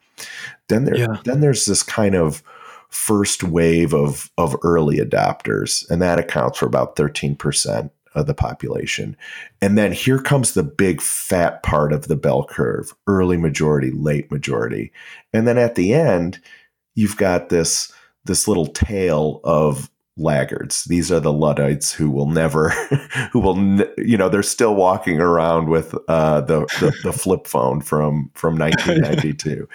Then 0.69 0.85
there 0.85 0.97
yeah. 0.97 1.17
then 1.25 1.41
there's 1.41 1.65
this 1.65 1.83
kind 1.83 2.15
of 2.15 2.43
first 2.91 3.43
wave 3.43 3.95
of 3.95 4.31
of 4.39 4.57
early 4.63 4.99
adopters 4.99 5.89
and 5.91 6.01
that 6.01 6.19
accounts 6.19 6.59
for 6.59 6.67
about 6.67 6.97
13% 6.97 7.91
of 8.15 8.27
the 8.27 8.35
population. 8.35 9.17
And 9.61 9.77
then 9.77 9.93
here 9.93 10.19
comes 10.19 10.53
the 10.53 10.63
big 10.63 11.01
fat 11.01 11.63
part 11.63 11.93
of 11.93 12.09
the 12.09 12.17
bell 12.17 12.45
curve 12.45 12.95
early 13.07 13.37
majority 13.37 13.91
late 13.91 14.31
majority. 14.31 14.93
And 15.33 15.47
then 15.47 15.59
at 15.59 15.75
the 15.75 15.95
end 15.95 16.41
you've 16.95 17.17
got 17.17 17.49
this 17.49 17.93
this 18.25 18.49
little 18.49 18.67
tail 18.67 19.41
of 19.45 19.91
laggards. 20.17 20.85
These 20.85 21.13
are 21.13 21.21
the 21.21 21.33
Luddites 21.33 21.93
who 21.93 22.11
will 22.11 22.27
never, 22.27 22.71
who 23.33 23.41
will, 23.41 23.55
ne- 23.55 23.89
you 23.97 24.17
know, 24.17 24.29
they're 24.29 24.43
still 24.43 24.75
walking 24.75 25.21
around 25.21 25.69
with 25.69 25.95
uh, 26.09 26.41
the, 26.43 26.61
the, 26.81 26.93
the 27.05 27.13
flip 27.19 27.47
phone 27.47 27.81
from 27.81 28.31
from 28.35 28.59
1992. 28.59 29.69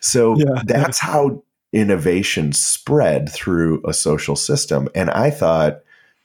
so 0.00 0.36
yeah. 0.36 0.62
that's 0.66 1.00
how 1.00 1.42
innovation 1.72 2.52
spread 2.52 3.30
through 3.30 3.82
a 3.86 3.92
social 3.92 4.36
system. 4.36 4.88
And 4.94 5.10
I 5.10 5.30
thought 5.30 5.80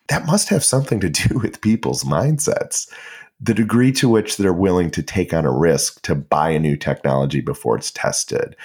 that 0.07 0.25
must 0.25 0.49
have 0.49 0.63
something 0.63 0.99
to 0.99 1.09
do 1.09 1.39
with 1.39 1.61
people's 1.61 2.03
mindsets. 2.03 2.91
The 3.39 3.53
degree 3.53 3.91
to 3.93 4.07
which 4.07 4.37
they're 4.37 4.53
willing 4.53 4.91
to 4.91 5.01
take 5.01 5.33
on 5.33 5.45
a 5.45 5.51
risk 5.51 6.01
to 6.03 6.13
buy 6.13 6.51
a 6.51 6.59
new 6.59 6.77
technology 6.77 7.41
before 7.41 7.75
it's 7.75 7.89
tested, 7.89 8.55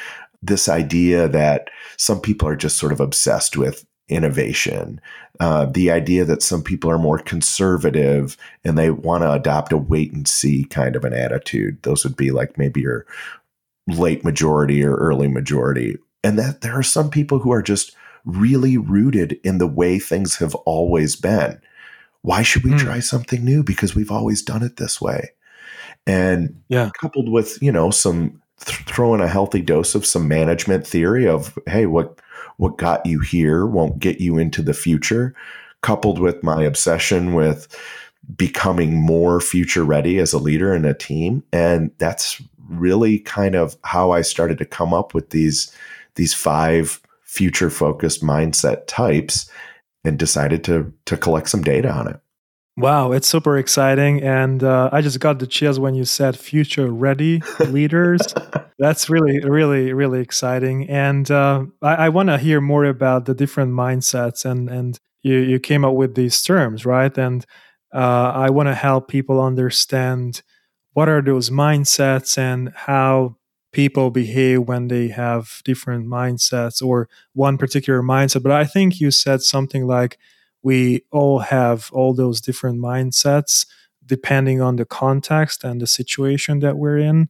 this 0.43 0.69
idea 0.69 1.29
that 1.29 1.71
some 1.97 2.21
people 2.21 2.49
are 2.49 2.57
just 2.57 2.79
sort 2.79 2.93
of 2.93 3.01
obsessed 3.01 3.57
with 3.57 3.85
innovation, 4.09 5.01
uh, 5.41 5.67
the 5.67 5.91
idea 5.91 6.25
that 6.25 6.43
some 6.43 6.63
people 6.63 6.91
are 6.91 6.99
more 6.99 7.19
conservative 7.19 8.37
and 8.65 8.79
they 8.79 8.91
want 8.91 9.23
to 9.23 9.33
adopt 9.33 9.73
a 9.73 9.77
wait 9.77 10.13
and 10.13 10.29
see 10.29 10.65
kind 10.65 10.97
of 10.97 11.05
an 11.05 11.13
attitude. 11.13 11.83
Those 11.83 12.05
would 12.05 12.17
be 12.17 12.31
like 12.31 12.57
maybe 12.57 12.81
your 12.81 13.07
late 13.87 14.25
majority 14.25 14.85
or 14.85 14.95
early 14.97 15.29
majority. 15.29 15.99
And 16.25 16.39
that 16.39 16.61
there 16.61 16.77
are 16.77 16.83
some 16.83 17.11
people 17.11 17.39
who 17.39 17.53
are 17.53 17.63
just 17.63 17.95
really 18.25 18.77
rooted 18.77 19.39
in 19.45 19.59
the 19.59 19.67
way 19.67 19.99
things 19.99 20.37
have 20.37 20.55
always 20.55 21.15
been. 21.17 21.61
Why 22.23 22.43
should 22.43 22.65
we 22.65 22.73
mm. 22.73 22.79
try 22.79 23.01
something 23.01 23.45
new? 23.45 23.63
Because 23.63 23.95
we've 23.95 24.11
always 24.11 24.43
done 24.43 24.63
it 24.63 24.77
this 24.77 25.01
way. 25.01 25.31
And 26.07 26.61
yeah. 26.69 26.91
coupled 27.01 27.29
with, 27.29 27.61
you 27.63 27.71
know, 27.71 27.91
some 27.91 28.43
th- 28.65 28.79
throw 28.87 29.15
in 29.15 29.21
a 29.21 29.29
healthy 29.29 29.63
dose 29.63 29.95
of 29.95 30.07
some 30.07 30.29
management 30.29 30.87
theory 30.87 31.27
of 31.27 31.59
hey, 31.67 31.87
what 31.87 32.21
what 32.57 32.79
got 32.79 33.05
you 33.05 33.21
here 33.21 33.67
won't 33.67 33.99
get 33.99 34.21
you 34.21 34.39
into 34.39 34.63
the 34.63 34.75
future, 34.75 35.35
coupled 35.83 36.19
with 36.19 36.43
my 36.43 36.63
obsession 36.63 37.35
with 37.35 37.75
becoming 38.37 38.95
more 38.95 39.41
future 39.41 39.85
ready 39.85 40.19
as 40.19 40.33
a 40.33 40.39
leader 40.39 40.75
in 40.75 40.85
a 40.85 40.95
team, 40.95 41.43
and 41.53 41.91
that's 41.99 42.43
really 42.69 43.21
kind 43.21 43.55
of 43.55 43.77
how 43.85 44.11
I 44.11 44.23
started 44.23 44.59
to 44.59 44.65
come 44.65 44.93
up 44.93 45.15
with 45.15 45.31
these 45.31 45.73
these 46.17 46.35
five 46.35 47.01
future 47.23 47.71
focused 47.71 48.23
mindset 48.23 48.87
types 48.87 49.51
and 50.05 50.19
decided 50.19 50.65
to 50.65 50.93
to 51.05 51.17
collect 51.17 51.49
some 51.49 51.63
data 51.63 51.91
on 51.93 52.09
it. 52.09 52.21
Wow, 52.79 53.13
it's 53.13 53.27
super 53.27 53.57
exciting. 53.57 54.23
And 54.23 54.63
uh, 54.63 54.91
I 54.93 55.01
just 55.01 55.19
got 55.19 55.39
the 55.39 55.47
chills 55.47 55.81
when 55.81 55.95
you 55.95 56.05
said 56.05 56.39
future 56.39 56.93
ready 56.93 57.41
leaders. 57.61 58.21
That's 58.79 59.09
really, 59.09 59.41
really, 59.41 59.95
really 59.95 60.21
exciting. 60.21 60.87
And 60.91 61.31
uh, 61.31 61.65
I, 61.81 61.95
I 61.95 62.09
want 62.11 62.29
to 62.29 62.37
hear 62.37 62.61
more 62.61 62.85
about 62.85 63.25
the 63.25 63.35
different 63.35 63.73
mindsets. 63.73 64.45
And, 64.45 64.69
and 64.69 64.99
you, 65.23 65.39
you 65.39 65.59
came 65.59 65.87
up 65.87 65.95
with 65.95 66.15
these 66.17 66.43
terms, 66.43 66.85
right? 66.85 67.17
And 67.17 67.47
uh, 67.95 68.33
I 68.35 68.51
want 68.51 68.69
to 68.69 68.75
help 68.75 69.09
people 69.09 69.41
understand 69.41 70.43
what 70.93 71.09
are 71.09 71.23
those 71.23 71.49
mindsets 71.49 72.37
and 72.37 72.73
how 72.75 73.37
people 73.73 74.11
behave 74.11 74.63
when 74.63 74.89
they 74.89 75.09
have 75.09 75.63
different 75.65 76.07
mindsets 76.07 76.83
or 76.83 77.09
one 77.33 77.57
particular 77.57 78.03
mindset. 78.03 78.43
But 78.43 78.53
I 78.53 78.65
think 78.65 79.01
you 79.01 79.11
said 79.11 79.41
something 79.41 79.87
like, 79.87 80.19
we 80.67 81.05
all 81.13 81.39
have 81.39 81.91
all 81.93 82.13
those 82.13 82.41
different 82.41 82.81
mindsets 82.81 83.67
depending 84.05 84.61
on 84.61 84.75
the 84.75 84.85
context 84.85 85.63
and 85.63 85.81
the 85.81 85.87
situation 85.87 86.59
that 86.59 86.77
we're 86.77 86.99
in. 86.99 87.29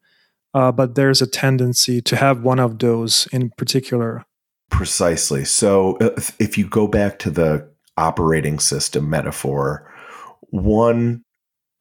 Uh, 0.54 0.72
but 0.72 0.94
there's 0.94 1.20
a 1.20 1.26
tendency 1.26 2.00
to 2.00 2.16
have 2.16 2.42
one 2.42 2.58
of 2.58 2.78
those 2.78 3.26
in 3.32 3.50
particular. 3.58 4.24
Precisely. 4.70 5.44
So 5.44 5.98
uh, 5.98 6.18
if 6.38 6.56
you 6.56 6.66
go 6.66 6.88
back 6.88 7.18
to 7.20 7.30
the 7.30 7.68
operating 7.98 8.58
system 8.58 9.10
metaphor, 9.10 9.86
one 10.48 11.22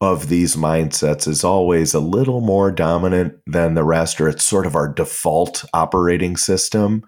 of 0.01 0.27
these 0.27 0.57
mindsets 0.57 1.25
is 1.25 1.45
always 1.45 1.93
a 1.93 2.01
little 2.01 2.41
more 2.41 2.69
dominant 2.69 3.39
than 3.47 3.75
the 3.75 3.85
rest, 3.85 4.19
or 4.19 4.27
it's 4.27 4.43
sort 4.43 4.65
of 4.65 4.75
our 4.75 4.89
default 4.89 5.63
operating 5.73 6.35
system. 6.35 7.05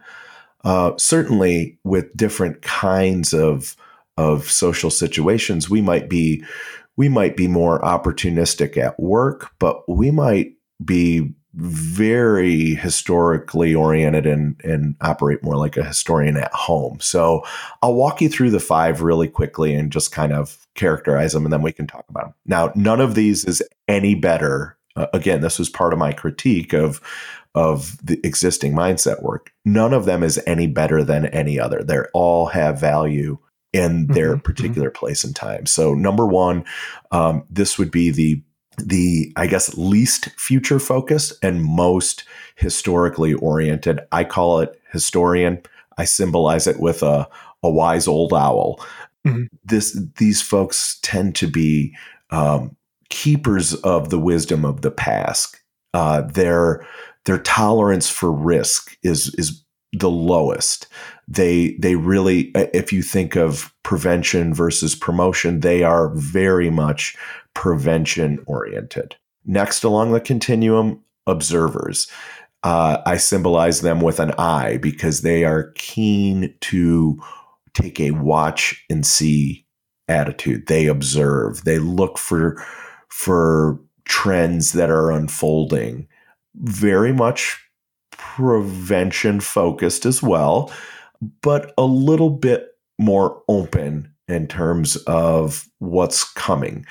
Uh, 0.64 0.94
certainly, 0.98 1.78
with 1.84 2.16
different 2.16 2.62
kinds 2.62 3.34
of 3.34 3.76
of 4.18 4.50
social 4.50 4.90
situations, 4.90 5.70
we 5.70 5.82
might 5.82 6.10
be 6.10 6.44
we 6.98 7.10
might 7.10 7.38
be 7.38 7.48
more 7.48 7.80
opportunistic 7.82 8.76
at 8.76 9.00
work, 9.00 9.52
but 9.60 9.88
we 9.88 10.10
might 10.10 10.54
be 10.84 11.34
very 11.54 12.76
historically 12.76 13.74
oriented 13.74 14.28
and, 14.28 14.60
and 14.64 14.96
operate 15.02 15.44
more 15.44 15.56
like 15.56 15.76
a 15.76 15.84
historian 15.84 16.38
at 16.38 16.54
home. 16.54 17.00
So 17.00 17.44
I'll 17.82 17.96
walk 17.96 18.22
you 18.22 18.30
through 18.30 18.52
the 18.52 18.60
five 18.60 19.02
really 19.02 19.28
quickly 19.28 19.74
and 19.74 19.92
just 19.92 20.12
kind 20.12 20.34
of 20.34 20.68
characterize 20.76 21.34
them 21.34 21.46
and 21.46 21.54
then 21.54 21.64
we 21.64 21.72
can 21.72 21.88
talk 21.88 22.06
about 22.10 22.26
them. 22.26 22.34
Now, 22.46 22.72
none 22.76 23.02
of 23.02 23.16
these 23.16 23.44
is 23.46 23.64
any 23.88 24.14
better. 24.14 24.78
Uh, 24.96 25.08
again, 25.14 25.42
this 25.42 25.58
was 25.58 25.70
part 25.70 25.94
of 25.94 26.00
my 26.00 26.12
critique 26.14 26.74
of 26.74 27.02
of 27.56 27.98
the 28.06 28.20
existing 28.24 28.74
mindset 28.74 29.24
work. 29.24 29.52
None 29.66 29.92
of 29.92 30.06
them 30.06 30.22
is 30.22 30.40
any 30.46 30.68
better 30.68 31.04
than 31.04 31.26
any 31.28 31.60
other. 31.60 31.82
They 31.84 31.98
all 32.14 32.46
have 32.48 32.80
value 32.80 33.40
in 33.78 34.08
their 34.08 34.30
mm-hmm, 34.30 34.34
mm-hmm. 34.34 34.42
particular 34.42 34.90
mm-hmm. 34.90 35.00
place 35.00 35.24
and 35.24 35.36
time. 35.36 35.66
So 35.66 35.94
number 35.94 36.26
one, 36.26 36.66
um, 37.12 37.44
this 37.50 37.78
would 37.78 37.92
be 37.92 38.10
the 38.10 38.42
the 38.78 39.34
I 39.36 39.48
guess 39.48 39.76
least 39.78 40.30
future 40.38 40.80
focused 40.80 41.34
and 41.42 41.64
most 41.64 42.24
historically 42.56 43.34
oriented. 43.34 44.02
I 44.12 44.24
call 44.24 44.60
it 44.60 44.80
historian. 44.92 45.62
I 45.98 46.06
symbolize 46.06 46.68
it 46.68 46.80
with 46.80 47.04
a 47.04 47.28
a 47.64 47.70
wise 47.70 48.08
old 48.08 48.34
owl. 48.34 48.84
Mm-hmm. 49.26 49.46
This 49.64 50.00
these 50.18 50.42
folks 50.42 51.00
tend 51.02 51.36
to 51.36 51.48
be 51.48 51.96
um, 52.32 52.76
keepers 53.10 53.74
of 53.76 54.10
the 54.10 54.20
wisdom 54.20 54.66
of 54.66 54.82
the 54.82 54.92
past. 54.92 55.60
Uh, 55.94 56.22
their 56.22 56.86
their 57.26 57.40
tolerance 57.40 58.10
for 58.10 58.32
risk 58.32 58.98
is 59.04 59.34
is 59.36 59.64
the 60.00 60.10
lowest. 60.10 60.88
They 61.28 61.76
they 61.80 61.96
really 61.96 62.52
if 62.56 62.94
you 62.94 63.02
think 63.02 63.36
of 63.36 63.74
prevention 63.84 64.54
versus 64.54 64.96
promotion 64.96 65.62
they 65.62 65.84
are 65.84 66.10
very 66.16 66.70
much 66.70 67.16
prevention 67.54 68.44
oriented. 68.46 69.16
Next 69.46 69.84
along 69.84 70.12
the 70.12 70.22
continuum 70.22 71.04
observers. 71.26 72.08
Uh, 72.64 73.02
i 73.06 73.18
symbolize 73.18 73.82
them 73.82 74.02
with 74.02 74.20
an 74.20 74.32
eye 74.40 74.78
because 74.78 75.22
they 75.22 75.46
are 75.46 75.72
keen 75.76 76.54
to 76.60 77.22
take 77.74 78.00
a 78.00 78.12
watch 78.12 78.84
and 78.90 79.06
see 79.06 79.66
attitude. 80.08 80.68
They 80.68 80.88
observe. 80.88 81.64
They 81.64 81.80
look 81.80 82.18
for 82.18 82.64
for 83.10 83.80
trends 84.06 84.74
that 84.74 84.90
are 84.90 85.12
unfolding. 85.12 86.08
Very 86.56 87.14
much 87.14 87.67
prevention 88.18 89.40
focused 89.40 90.06
as 90.06 90.22
well 90.22 90.72
but 91.42 91.74
a 91.78 91.86
little 91.86 92.30
bit 92.30 92.76
more 92.98 93.42
open 93.48 94.12
in 94.28 94.48
terms 94.48 94.98
of 95.08 95.68
what's 95.80 96.24
coming. 96.24 96.86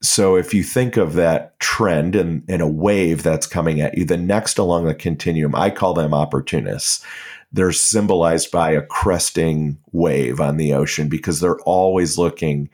So 0.00 0.36
if 0.36 0.54
you 0.54 0.62
think 0.62 0.96
of 0.96 1.14
that 1.14 1.58
trend 1.58 2.14
and, 2.14 2.44
and 2.48 2.62
a 2.62 2.68
wave 2.68 3.22
that's 3.22 3.46
coming 3.46 3.80
at 3.80 3.98
you, 3.98 4.04
the 4.04 4.16
next 4.16 4.58
along 4.58 4.84
the 4.84 4.94
continuum, 4.94 5.54
I 5.54 5.70
call 5.70 5.94
them 5.94 6.14
opportunists. 6.14 7.04
They're 7.50 7.72
symbolized 7.72 8.50
by 8.50 8.72
a 8.72 8.82
cresting 8.82 9.78
wave 9.92 10.40
on 10.40 10.56
the 10.56 10.72
ocean 10.74 11.08
because 11.08 11.40
they're 11.40 11.60
always 11.60 12.18
looking 12.18 12.70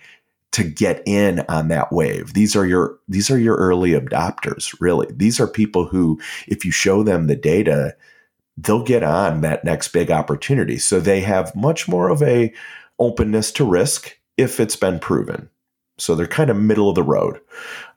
to 0.54 0.62
get 0.62 1.02
in 1.04 1.40
on 1.48 1.66
that 1.66 1.92
wave. 1.92 2.32
These 2.32 2.54
are 2.54 2.64
your 2.64 2.96
these 3.08 3.28
are 3.28 3.38
your 3.38 3.56
early 3.56 3.90
adopters, 3.90 4.72
really. 4.80 5.08
These 5.10 5.40
are 5.40 5.48
people 5.48 5.84
who 5.84 6.20
if 6.46 6.64
you 6.64 6.70
show 6.70 7.02
them 7.02 7.26
the 7.26 7.34
data, 7.34 7.96
they'll 8.56 8.84
get 8.84 9.02
on 9.02 9.40
that 9.40 9.64
next 9.64 9.88
big 9.88 10.12
opportunity. 10.12 10.78
So 10.78 11.00
they 11.00 11.20
have 11.22 11.56
much 11.56 11.88
more 11.88 12.08
of 12.08 12.22
a 12.22 12.54
openness 13.00 13.50
to 13.52 13.68
risk 13.68 14.16
if 14.36 14.60
it's 14.60 14.76
been 14.76 15.00
proven. 15.00 15.50
So 15.98 16.14
they're 16.14 16.28
kind 16.28 16.50
of 16.50 16.56
middle 16.56 16.88
of 16.88 16.94
the 16.94 17.02
road. 17.02 17.40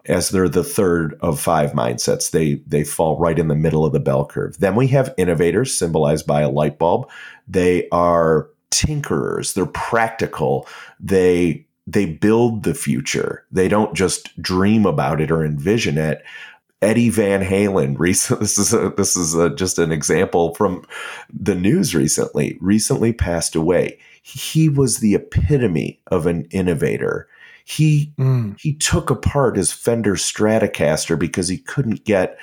As 0.06 0.30
they're 0.30 0.50
the 0.50 0.63
third 0.63 1.15
of 1.22 1.39
five 1.39 1.74
mindsets, 1.74 2.32
they 2.32 2.56
they 2.65 2.84
fall 2.84 3.20
right 3.20 3.38
in 3.38 3.50
the 3.50 3.56
middle 3.56 3.86
of 3.86 3.93
the 3.93 4.00
bell 4.00 4.26
curve. 4.26 4.58
Then 4.58 4.74
we 4.74 4.88
have 4.88 5.13
innovators 5.15 5.78
symbolized 5.78 6.26
by 6.26 6.41
a 6.41 6.50
light 6.50 6.80
bulb. 6.80 7.08
They 7.48 7.88
are 7.91 8.50
tinkerers, 8.72 9.54
they're 9.54 9.67
practical. 9.67 10.67
They 11.00 11.66
they 11.88 12.06
build 12.06 12.63
the 12.63 12.76
future. 12.76 13.45
They 13.50 13.69
don't 13.69 13.95
just 13.95 14.39
dream 14.41 14.86
about 14.86 15.21
it 15.21 15.32
or 15.32 15.43
envision 15.43 15.97
it. 15.97 16.21
Eddie 16.82 17.10
Van 17.10 17.41
Halen. 17.41 17.95
Recent, 18.00 18.41
this 18.41 18.58
is 18.58 18.73
a, 18.73 18.89
this 18.91 19.15
is 19.15 19.34
a, 19.34 19.50
just 19.56 19.80
an 19.80 19.91
example 19.91 20.54
from 20.54 20.84
the 21.34 21.56
news 21.56 21.95
recently. 21.95 22.58
Recently 22.60 23.13
passed 23.13 23.56
away. 23.56 23.97
He 24.21 24.67
was 24.67 24.97
the 24.97 25.15
epitome 25.15 26.00
of 26.08 26.28
an 26.28 26.45
innovator. 26.52 27.30
He 27.63 28.13
mm. 28.17 28.60
he 28.60 28.73
took 28.73 29.10
apart 29.10 29.58
his 29.58 29.71
Fender 29.71 30.15
Stratocaster 30.15 31.17
because 31.17 31.47
he 31.47 31.58
couldn't 31.58 32.06
get 32.06 32.38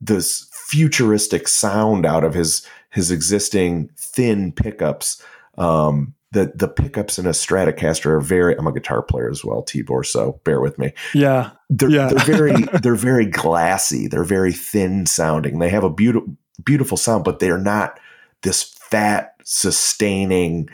this 0.00 0.48
futuristic 0.52 1.48
sound 1.48 2.06
out 2.06 2.24
of 2.24 2.34
his 2.34 2.66
his 2.90 3.10
existing 3.10 3.90
thin 3.96 4.52
pickups. 4.52 5.22
Um, 5.58 6.14
the 6.32 6.52
the 6.54 6.68
pickups 6.68 7.18
in 7.18 7.26
a 7.26 7.30
Stratocaster 7.30 8.06
are 8.06 8.20
very. 8.20 8.56
I'm 8.56 8.66
a 8.66 8.72
guitar 8.72 9.02
player 9.02 9.28
as 9.28 9.44
well, 9.44 9.62
Tibor. 9.62 10.06
So 10.06 10.40
bear 10.44 10.60
with 10.60 10.78
me. 10.78 10.92
Yeah, 11.12 11.50
they're 11.68 11.90
yeah. 11.90 12.08
they're 12.08 12.36
very 12.36 12.62
they're 12.82 12.94
very 12.94 13.26
glassy. 13.26 14.06
They're 14.06 14.24
very 14.24 14.52
thin 14.52 15.06
sounding. 15.06 15.58
They 15.58 15.70
have 15.70 15.84
a 15.84 15.90
beautiful 15.90 16.36
beautiful 16.64 16.96
sound, 16.96 17.24
but 17.24 17.38
they 17.40 17.50
are 17.50 17.58
not 17.58 17.98
this 18.42 18.62
fat 18.62 19.34
sustaining 19.44 20.68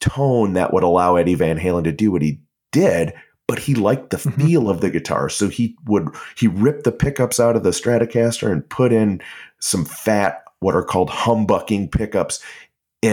tone 0.00 0.54
that 0.54 0.72
would 0.72 0.82
allow 0.82 1.16
Eddie 1.16 1.34
Van 1.34 1.58
Halen 1.58 1.84
to 1.84 1.92
do 1.92 2.10
what 2.10 2.22
he 2.22 2.40
did. 2.72 3.12
But 3.46 3.60
he 3.60 3.76
liked 3.76 4.10
the 4.10 4.16
mm-hmm. 4.16 4.40
feel 4.40 4.68
of 4.68 4.80
the 4.80 4.90
guitar, 4.90 5.28
so 5.28 5.48
he 5.48 5.76
would 5.86 6.08
he 6.36 6.48
ripped 6.48 6.82
the 6.82 6.90
pickups 6.90 7.38
out 7.38 7.54
of 7.54 7.62
the 7.62 7.70
Stratocaster 7.70 8.50
and 8.50 8.68
put 8.68 8.92
in 8.92 9.20
some 9.60 9.84
fat 9.84 10.42
what 10.58 10.74
are 10.74 10.84
called 10.84 11.10
humbucking 11.10 11.92
pickups 11.92 12.42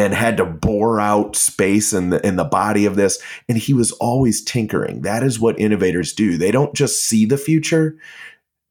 and 0.01 0.13
had 0.13 0.37
to 0.37 0.45
bore 0.45 0.99
out 0.99 1.35
space 1.35 1.93
in 1.93 2.09
the 2.09 2.25
in 2.25 2.35
the 2.35 2.43
body 2.43 2.85
of 2.85 2.95
this. 2.95 3.21
And 3.47 3.57
he 3.57 3.73
was 3.73 3.91
always 3.93 4.43
tinkering. 4.43 5.01
That 5.01 5.23
is 5.23 5.39
what 5.39 5.59
innovators 5.59 6.13
do. 6.13 6.37
They 6.37 6.51
don't 6.51 6.73
just 6.73 7.03
see 7.03 7.25
the 7.25 7.37
future. 7.37 7.97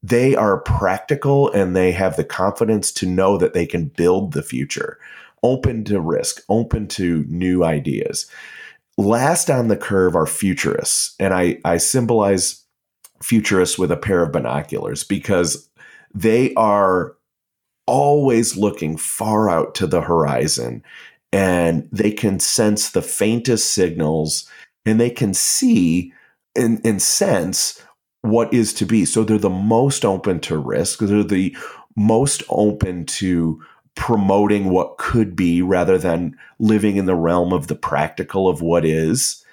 They 0.01 0.35
are 0.35 0.59
practical 0.59 1.49
and 1.51 1.75
they 1.75 1.91
have 1.93 2.17
the 2.17 2.25
confidence 2.25 2.91
to 2.93 3.05
know 3.05 3.37
that 3.37 3.53
they 3.53 3.65
can 3.65 3.85
build 3.85 4.33
the 4.33 4.43
future. 4.43 4.99
Open 5.43 5.83
to 5.85 5.99
risk 5.99 6.41
open 6.49 6.87
to 6.89 7.25
new 7.27 7.63
ideas. 7.63 8.27
Last 8.97 9.49
on 9.49 9.69
the 9.69 9.77
curve 9.77 10.15
are 10.15 10.25
futurists. 10.25 11.15
And 11.19 11.33
i 11.33 11.57
i 11.63 11.77
symbolize 11.77 12.63
futurists 13.21 13.79
with 13.79 13.91
a 13.91 13.97
pair 13.97 14.21
of 14.21 14.33
binoculars 14.33 15.05
because 15.05 15.69
they 16.13 16.53
are 16.55 17.15
always 17.85 18.55
looking 18.55 18.97
far 18.97 19.49
out 19.49 19.75
to 19.75 19.87
the 19.87 20.01
horizon 20.01 20.83
and 21.33 21.89
they 21.91 22.11
can 22.11 22.39
sense 22.39 22.91
the 22.91 23.01
faintest 23.01 23.73
signals 23.73 24.47
and 24.85 24.99
they 24.99 25.09
can 25.09 25.33
see 25.33 26.13
and, 26.55 26.79
and 26.85 27.01
sense 27.01 27.83
what 28.21 28.53
is 28.53 28.71
to 28.75 28.85
be. 28.85 29.03
So 29.03 29.23
they're 29.23 29.39
the 29.39 29.49
most 29.49 30.05
open 30.05 30.39
to 30.41 30.57
risk. 30.57 30.99
They're 30.99 31.23
the 31.23 31.57
most 31.95 32.43
open 32.49 33.05
to 33.05 33.61
promoting 33.95 34.69
what 34.69 34.97
could 34.97 35.35
be 35.35 35.61
rather 35.61 35.97
than 35.97 36.37
living 36.59 36.97
in 36.97 37.05
the 37.05 37.15
realm 37.15 37.51
of 37.51 37.67
the 37.67 37.75
practical 37.75 38.47
of 38.47 38.61
what 38.61 38.85
is. 38.85 39.43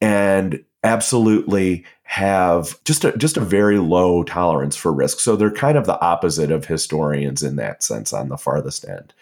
And 0.00 0.64
absolutely 0.84 1.84
have 2.02 2.82
just 2.84 3.04
a 3.04 3.16
just 3.16 3.36
a 3.38 3.40
very 3.40 3.78
low 3.78 4.22
tolerance 4.22 4.76
for 4.76 4.92
risk. 4.92 5.18
So 5.18 5.34
they're 5.34 5.50
kind 5.50 5.78
of 5.78 5.86
the 5.86 6.00
opposite 6.00 6.52
of 6.52 6.66
historians 6.66 7.42
in 7.42 7.56
that 7.56 7.82
sense 7.82 8.12
on 8.12 8.28
the 8.28 8.36
farthest 8.36 8.86
end. 8.86 9.14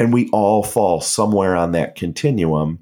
And 0.00 0.14
we 0.14 0.30
all 0.30 0.62
fall 0.62 1.02
somewhere 1.02 1.54
on 1.54 1.72
that 1.72 1.94
continuum. 1.94 2.78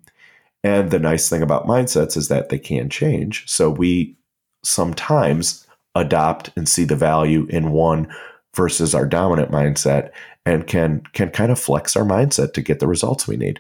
And 0.62 0.92
the 0.92 1.00
nice 1.00 1.28
thing 1.28 1.42
about 1.42 1.66
mindsets 1.66 2.16
is 2.16 2.28
that 2.28 2.48
they 2.48 2.60
can 2.60 2.88
change. 2.88 3.42
So 3.50 3.68
we 3.70 4.16
sometimes 4.62 5.66
adopt 5.96 6.52
and 6.54 6.68
see 6.68 6.84
the 6.84 6.94
value 6.94 7.46
in 7.50 7.72
one 7.72 8.06
versus 8.54 8.94
our 8.94 9.04
dominant 9.04 9.50
mindset 9.50 10.12
and 10.46 10.68
can 10.68 11.02
can 11.12 11.30
kind 11.30 11.50
of 11.50 11.58
flex 11.58 11.96
our 11.96 12.04
mindset 12.04 12.52
to 12.52 12.62
get 12.62 12.78
the 12.78 12.86
results 12.86 13.26
we 13.26 13.36
need. 13.36 13.58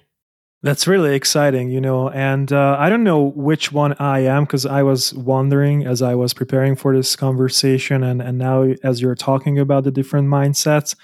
That's 0.62 0.86
really 0.86 1.16
exciting, 1.16 1.68
you 1.68 1.80
know. 1.80 2.10
And 2.10 2.52
uh, 2.52 2.76
I 2.78 2.88
don't 2.88 3.02
know 3.02 3.24
which 3.24 3.72
one 3.72 3.94
I 3.98 4.20
am 4.20 4.44
because 4.44 4.66
I 4.66 4.84
was 4.84 5.12
wondering 5.14 5.84
as 5.84 6.00
I 6.00 6.14
was 6.14 6.32
preparing 6.32 6.76
for 6.76 6.94
this 6.94 7.16
conversation, 7.16 8.04
and 8.04 8.22
and 8.22 8.38
now 8.38 8.72
as 8.84 9.02
you're 9.02 9.16
talking 9.16 9.58
about 9.58 9.82
the 9.82 9.90
different 9.90 10.28
mindsets. 10.28 10.94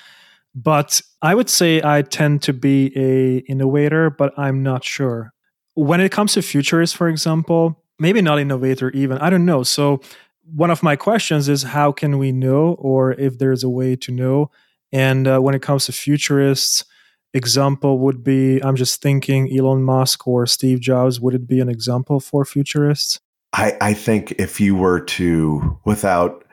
But 0.55 1.01
I 1.21 1.35
would 1.35 1.51
say 1.51 1.81
I 1.83 2.03
tend 2.03 2.43
to 2.43 2.53
be 2.53 2.93
a 2.97 3.38
innovator, 3.51 4.11
but 4.11 4.33
I'm 4.38 4.62
not 4.62 4.85
sure. 4.85 5.33
When 5.75 6.01
it 6.01 6.12
comes 6.12 6.35
to 6.35 6.43
futurists, 6.43 6.97
for 6.97 7.09
example, 7.09 7.83
maybe 7.99 8.23
not 8.23 8.38
innovator 8.38 8.90
even. 8.90 9.19
I 9.19 9.31
don't 9.31 9.45
know. 9.45 9.62
So 9.62 10.01
one 10.45 10.71
of 10.71 10.83
my 10.83 10.95
questions 10.95 11.49
is 11.49 11.62
how 11.62 11.90
can 11.90 12.19
we 12.19 12.31
know, 12.31 12.75
or 12.79 13.12
if 13.14 13.38
there's 13.38 13.64
a 13.64 13.69
way 13.69 13.97
to 13.97 14.12
know? 14.12 14.51
And 14.93 15.27
uh, 15.27 15.40
when 15.40 15.55
it 15.55 15.62
comes 15.62 15.87
to 15.87 15.93
futurists 15.93 16.85
example 17.33 17.99
would 17.99 18.23
be 18.23 18.61
I'm 18.61 18.77
just 18.77 19.03
thinking 19.03 19.53
Elon 19.57 19.83
Musk 19.83 20.27
or 20.27 20.47
Steve 20.47 20.81
Jobs. 20.81 21.21
Would 21.21 21.35
it 21.35 21.47
be 21.49 21.61
an 21.61 21.69
example 21.69 22.21
for 22.21 22.45
futurists? 22.45 23.21
I, 23.53 23.77
I 23.81 23.95
think 23.95 24.33
if 24.33 24.61
you 24.61 24.75
were 24.75 25.01
to, 25.01 25.79
without 25.85 26.44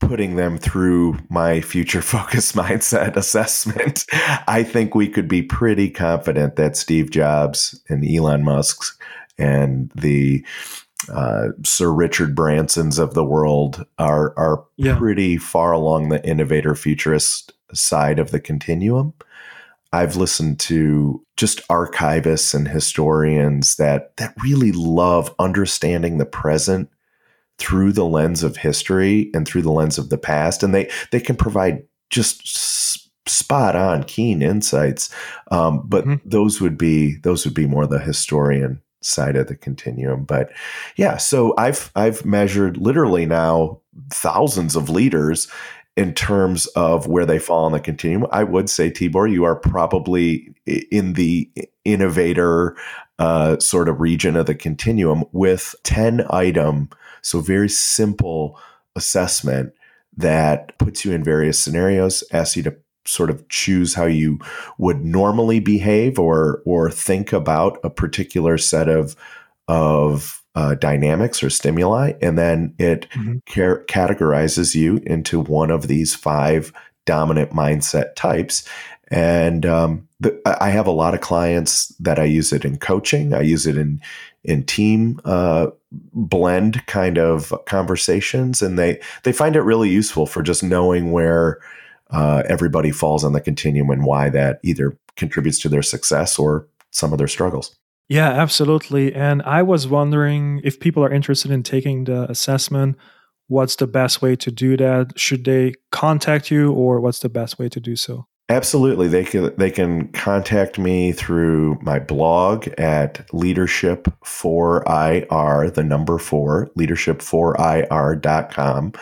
putting 0.00 0.36
them 0.36 0.58
through 0.58 1.18
my 1.28 1.60
future 1.60 2.02
focus 2.02 2.52
mindset 2.52 3.16
assessment, 3.16 4.04
I 4.48 4.62
think 4.62 4.94
we 4.94 5.08
could 5.08 5.28
be 5.28 5.42
pretty 5.42 5.90
confident 5.90 6.56
that 6.56 6.76
Steve 6.76 7.10
Jobs 7.10 7.80
and 7.88 8.04
Elon 8.04 8.42
Musk's 8.42 8.96
and 9.38 9.90
the 9.94 10.44
uh, 11.10 11.48
Sir 11.64 11.90
Richard 11.92 12.34
Bransons 12.34 12.98
of 12.98 13.14
the 13.14 13.24
world 13.24 13.86
are 13.98 14.34
are 14.36 14.64
yeah. 14.76 14.98
pretty 14.98 15.38
far 15.38 15.72
along 15.72 16.08
the 16.08 16.24
innovator 16.26 16.74
futurist 16.74 17.52
side 17.72 18.18
of 18.18 18.32
the 18.32 18.40
continuum. 18.40 19.14
I've 19.92 20.16
listened 20.16 20.60
to 20.60 21.24
just 21.36 21.66
archivists 21.68 22.54
and 22.54 22.68
historians 22.68 23.76
that 23.76 24.16
that 24.18 24.34
really 24.42 24.72
love 24.72 25.34
understanding 25.38 26.18
the 26.18 26.26
present 26.26 26.90
through 27.60 27.92
the 27.92 28.06
lens 28.06 28.42
of 28.42 28.56
history 28.56 29.30
and 29.34 29.46
through 29.46 29.62
the 29.62 29.70
lens 29.70 29.98
of 29.98 30.08
the 30.08 30.18
past, 30.18 30.62
and 30.62 30.74
they 30.74 30.90
they 31.12 31.20
can 31.20 31.36
provide 31.36 31.84
just 32.08 32.46
spot 33.28 33.76
on, 33.76 34.02
keen 34.04 34.42
insights. 34.42 35.14
Um, 35.50 35.82
but 35.86 36.04
mm-hmm. 36.04 36.28
those 36.28 36.60
would 36.60 36.78
be 36.78 37.16
those 37.18 37.44
would 37.44 37.54
be 37.54 37.66
more 37.66 37.86
the 37.86 37.98
historian 37.98 38.80
side 39.02 39.36
of 39.36 39.46
the 39.46 39.56
continuum. 39.56 40.24
But 40.24 40.50
yeah, 40.96 41.18
so 41.18 41.54
I've 41.58 41.92
I've 41.94 42.24
measured 42.24 42.78
literally 42.78 43.26
now 43.26 43.80
thousands 44.10 44.74
of 44.74 44.88
leaders 44.88 45.48
in 45.96 46.14
terms 46.14 46.66
of 46.68 47.06
where 47.06 47.26
they 47.26 47.38
fall 47.38 47.66
on 47.66 47.72
the 47.72 47.80
continuum, 47.80 48.26
I 48.32 48.44
would 48.44 48.70
say, 48.70 48.90
Tibor, 48.90 49.30
you 49.30 49.44
are 49.44 49.56
probably 49.56 50.54
in 50.66 51.12
the 51.12 51.50
innovator 51.84 52.76
uh, 53.18 53.58
sort 53.58 53.88
of 53.88 54.00
region 54.00 54.34
of 54.34 54.46
the 54.46 54.54
continuum 54.54 55.24
with 55.32 55.74
10 55.82 56.24
item, 56.30 56.88
so 57.22 57.40
very 57.40 57.68
simple 57.68 58.58
assessment 58.96 59.72
that 60.16 60.76
puts 60.78 61.04
you 61.04 61.12
in 61.12 61.22
various 61.22 61.58
scenarios, 61.58 62.24
asks 62.32 62.56
you 62.56 62.62
to 62.64 62.76
sort 63.06 63.30
of 63.30 63.48
choose 63.48 63.94
how 63.94 64.06
you 64.06 64.38
would 64.78 65.04
normally 65.04 65.60
behave 65.60 66.18
or 66.18 66.62
or 66.64 66.90
think 66.90 67.32
about 67.32 67.78
a 67.82 67.90
particular 67.90 68.58
set 68.58 68.88
of 68.88 69.16
of 69.68 70.42
uh, 70.54 70.74
dynamics 70.74 71.42
or 71.42 71.50
stimuli, 71.50 72.12
and 72.20 72.36
then 72.36 72.74
it 72.78 73.08
mm-hmm. 73.10 73.38
categorizes 73.86 74.74
you 74.74 75.00
into 75.06 75.40
one 75.40 75.70
of 75.70 75.86
these 75.86 76.14
five 76.14 76.72
dominant 77.06 77.52
mindset 77.52 78.14
types. 78.16 78.68
And 79.12 79.66
um, 79.66 80.08
the, 80.20 80.40
I 80.44 80.70
have 80.70 80.86
a 80.86 80.92
lot 80.92 81.14
of 81.14 81.20
clients 81.20 81.88
that 81.98 82.18
I 82.18 82.24
use 82.24 82.52
it 82.52 82.64
in 82.64 82.78
coaching. 82.78 83.34
I 83.34 83.40
use 83.40 83.66
it 83.66 83.76
in 83.76 84.00
in 84.44 84.64
team 84.64 85.20
uh, 85.24 85.68
blend 86.12 86.84
kind 86.86 87.18
of 87.18 87.52
conversations, 87.66 88.62
and 88.62 88.78
they 88.78 89.00
they 89.24 89.32
find 89.32 89.56
it 89.56 89.62
really 89.62 89.90
useful 89.90 90.26
for 90.26 90.42
just 90.42 90.62
knowing 90.62 91.12
where 91.12 91.58
uh, 92.10 92.42
everybody 92.48 92.90
falls 92.90 93.24
on 93.24 93.32
the 93.32 93.40
continuum 93.40 93.90
and 93.90 94.04
why 94.04 94.28
that 94.30 94.58
either 94.62 94.96
contributes 95.16 95.58
to 95.60 95.68
their 95.68 95.82
success 95.82 96.38
or 96.38 96.66
some 96.90 97.12
of 97.12 97.18
their 97.18 97.28
struggles. 97.28 97.76
Yeah, 98.08 98.30
absolutely. 98.30 99.14
And 99.14 99.42
I 99.42 99.62
was 99.62 99.86
wondering 99.86 100.60
if 100.64 100.80
people 100.80 101.04
are 101.04 101.12
interested 101.12 101.52
in 101.52 101.62
taking 101.62 102.04
the 102.04 102.28
assessment, 102.28 102.96
what's 103.46 103.76
the 103.76 103.86
best 103.86 104.20
way 104.20 104.34
to 104.34 104.50
do 104.50 104.76
that? 104.76 105.16
Should 105.16 105.44
they 105.44 105.74
contact 105.92 106.50
you 106.50 106.72
or 106.72 107.00
what's 107.00 107.20
the 107.20 107.28
best 107.28 107.58
way 107.60 107.68
to 107.68 107.78
do 107.78 107.94
so? 107.94 108.26
Absolutely. 108.50 109.06
They 109.06 109.22
can 109.22 109.54
they 109.56 109.70
can 109.70 110.08
contact 110.08 110.76
me 110.76 111.12
through 111.12 111.78
my 111.82 112.00
blog 112.00 112.66
at 112.78 113.32
leadership 113.32 114.08
4IR, 114.24 115.72
the 115.72 115.84
number 115.84 116.18
4, 116.18 116.68
leadership4ir.com. 116.76 118.92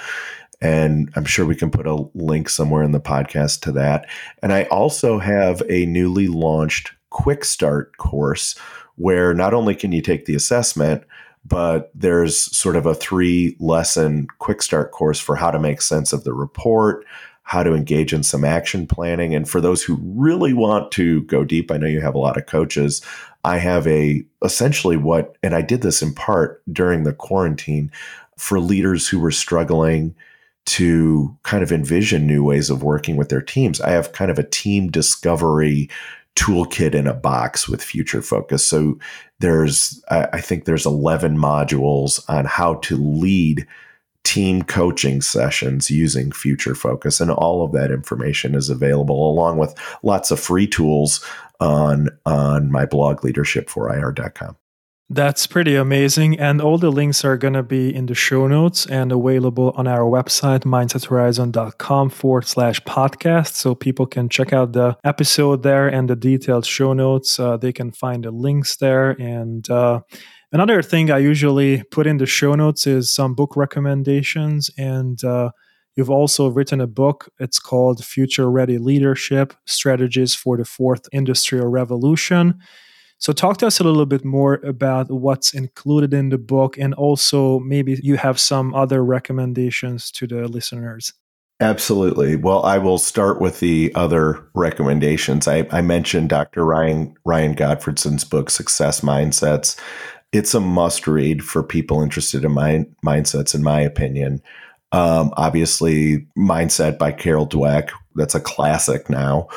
And 0.61 1.11
I'm 1.17 1.25
sure 1.25 1.47
we 1.47 1.55
can 1.55 1.71
put 1.71 1.87
a 1.87 2.07
link 2.13 2.51
somewhere 2.51 2.83
in 2.83 2.93
the 2.93 3.01
podcast 3.01 3.63
to 3.63 3.73
that. 3.73 4.07
And 4.43 4.53
I 4.53 4.65
also 4.65 5.19
have 5.19 5.63
a 5.71 5.87
newly 5.87 6.29
launched 6.29 6.93
quick 7.09 7.43
start 7.43 7.97
course 7.97 8.55
where 8.97 9.33
not 9.33 9.55
only 9.55 9.75
can 9.75 9.93
you 9.93 10.03
take 10.03 10.27
the 10.27 10.35
assessment, 10.35 11.05
but 11.47 11.91
there's 11.95 12.55
sort 12.55 12.77
of 12.77 12.85
a 12.85 12.95
three 12.95 13.57
lesson 13.61 14.27
quick 14.41 14.61
start 14.61 14.91
course 14.91 15.19
for 15.19 15.37
how 15.37 15.51
to 15.51 15.59
make 15.59 15.81
sense 15.81 16.13
of 16.13 16.25
the 16.25 16.35
report, 16.35 17.07
how 17.49 17.63
to 17.63 17.73
engage 17.73 18.13
in 18.13 18.23
some 18.23 18.45
action 18.45 18.87
planning. 18.87 19.35
And 19.35 19.49
for 19.49 19.59
those 19.59 19.83
who 19.83 19.99
really 20.03 20.53
want 20.53 20.93
to 20.93 21.23
go 21.23 21.45
deep, 21.45 21.71
I 21.71 21.79
know 21.79 21.87
you 21.87 22.03
have 22.03 22.15
a 22.15 22.19
lot 22.19 22.37
of 22.37 22.45
coaches. 22.45 23.01
I 23.43 23.57
have 23.57 23.87
a 23.87 24.23
essentially 24.45 24.99
what, 24.99 25.35
and 25.43 25.55
I 25.55 25.63
did 25.63 25.81
this 25.81 26.03
in 26.03 26.13
part 26.13 26.63
during 26.71 27.05
the 27.05 27.15
quarantine 27.15 27.91
for 28.37 28.61
leaders 28.61 29.09
who 29.09 29.19
were 29.19 29.31
struggling 29.31 30.15
to 30.67 31.35
kind 31.43 31.63
of 31.63 31.73
envision 31.73 32.27
new 32.27 32.45
ways 32.45 32.69
of 32.69 32.83
working 32.83 33.17
with 33.17 33.31
their 33.31 33.41
teams. 33.41 33.81
I 33.81 33.93
have 33.93 34.13
kind 34.13 34.31
of 34.31 34.39
a 34.39 34.47
team 34.47 34.91
discovery 34.91 35.89
toolkit 36.37 36.95
in 36.95 37.07
a 37.07 37.15
box 37.15 37.67
with 37.67 37.83
future 37.83 38.23
focus 38.23 38.65
so 38.65 38.97
there's 39.41 40.01
i 40.09 40.41
think 40.41 40.67
there's 40.67 40.87
11 40.87 41.37
modules 41.37 42.23
on 42.29 42.45
how 42.45 42.75
to 42.75 42.97
lead 42.97 43.67
team 44.25 44.63
coaching 44.63 45.23
sessions 45.23 45.91
using 45.91 46.33
future 46.33 46.75
focus 46.75 47.21
and 47.21 47.31
all 47.31 47.65
of 47.65 47.73
that 47.73 47.91
information 47.91 48.55
is 48.55 48.69
available 48.69 49.31
along 49.31 49.57
with 49.59 49.75
lots 50.03 50.31
of 50.31 50.39
free 50.39 50.67
tools 50.67 51.25
on 51.61 52.09
on 52.27 52.71
my 52.71 52.85
blog 52.85 53.21
leadership4ir.com 53.21 54.57
that's 55.11 55.47
pretty 55.47 55.75
amazing. 55.75 56.39
And 56.39 56.61
all 56.61 56.77
the 56.77 56.91
links 56.91 57.25
are 57.25 57.39
going 57.39 57.55
to 57.55 57.63
be 57.63 57.95
in 57.95 58.07
the 58.07 58.15
show 58.15 58.47
notes 58.47 58.85
and 58.85 59.11
available 59.11 59.73
on 59.75 59.87
our 59.87 60.03
website, 60.03 60.65
mindsethorizon.com 60.65 62.11
forward 62.11 62.47
slash 62.47 62.81
podcast. 62.83 63.55
So 63.55 63.75
people 63.75 64.07
can 64.07 64.29
check 64.29 64.53
out 64.53 64.73
the 64.73 64.99
episode 65.05 65.63
there 65.63 65.89
and 65.89 66.11
the 66.11 66.17
detailed 66.17 66.67
show 66.67 66.93
notes. 66.93 67.41
Uh, 67.41 67.57
they 67.57 67.73
can 67.73 67.91
find 67.91 68.25
the 68.25 68.31
links 68.31 68.77
there. 68.77 69.13
And 69.13 69.69
uh, 69.71 70.01
another 70.53 70.83
thing 70.83 71.11
I 71.11 71.19
usually 71.19 71.83
put 71.85 72.07
in 72.07 72.19
the 72.19 72.27
show 72.27 72.55
notes 72.55 72.87
is 72.87 73.15
some 73.15 73.35
book 73.35 73.57
recommendations. 73.57 74.71
And 74.77 75.25
uh, 75.25 75.53
you've 75.97 76.11
also 76.11 76.49
written 76.49 76.83
a 76.83 76.87
book. 76.87 77.33
It's 77.39 77.59
called 77.59 78.05
Future 78.05 78.51
Ready 78.51 78.77
Leadership 78.77 79.55
Strategies 79.65 80.35
for 80.35 80.59
the 80.59 80.67
Fourth 80.67 81.09
Industrial 81.13 81.67
Revolution. 81.67 82.61
So, 83.19 83.33
talk 83.33 83.57
to 83.59 83.67
us 83.67 83.81
a 83.81 83.85
little 83.85 84.07
bit 84.07 84.25
more 84.25 84.55
about 84.65 85.11
what's 85.11 85.53
included 85.53 86.15
in 86.15 86.29
the 86.29 86.39
book, 86.39 86.79
and 86.79 86.95
also 86.95 87.59
maybe 87.61 87.99
you 88.03 88.17
have 88.17 88.39
some 88.39 88.75
other 88.75 89.05
recommendations 89.05 90.11
to 90.13 90.27
the 90.27 90.47
listeners. 90.47 91.13
Absolutely. 91.61 92.37
Well, 92.37 92.63
I 92.65 92.79
will 92.79 92.99
start 92.99 93.41
with 93.41 93.59
the 93.59 93.91
other 93.97 94.49
recommendations. 94.55 95.49
I, 95.49 95.67
I 95.73 95.81
mentioned 95.81 96.29
Dr. 96.29 96.65
Ryan 96.65 97.15
Ryan 97.25 97.57
Gottfredson's 97.57 98.23
book, 98.25 98.51
Success 98.51 99.01
Mindsets. 99.01 99.77
It's 100.31 100.55
a 100.55 100.61
must 100.61 101.09
read 101.09 101.43
for 101.43 101.65
people 101.65 102.03
interested 102.03 102.45
in 102.45 102.53
mind, 102.53 102.95
mindsets, 103.05 103.55
in 103.55 103.65
my 103.65 103.81
opinion. 103.81 104.41
Um, 104.93 105.33
obviously, 105.37 106.27
Mindset 106.39 106.97
by 106.97 107.13
Carol 107.13 107.49
Dweck. 107.49 107.91
That's 108.15 108.35
a 108.35 108.41
classic 108.41 109.11
now. 109.11 109.49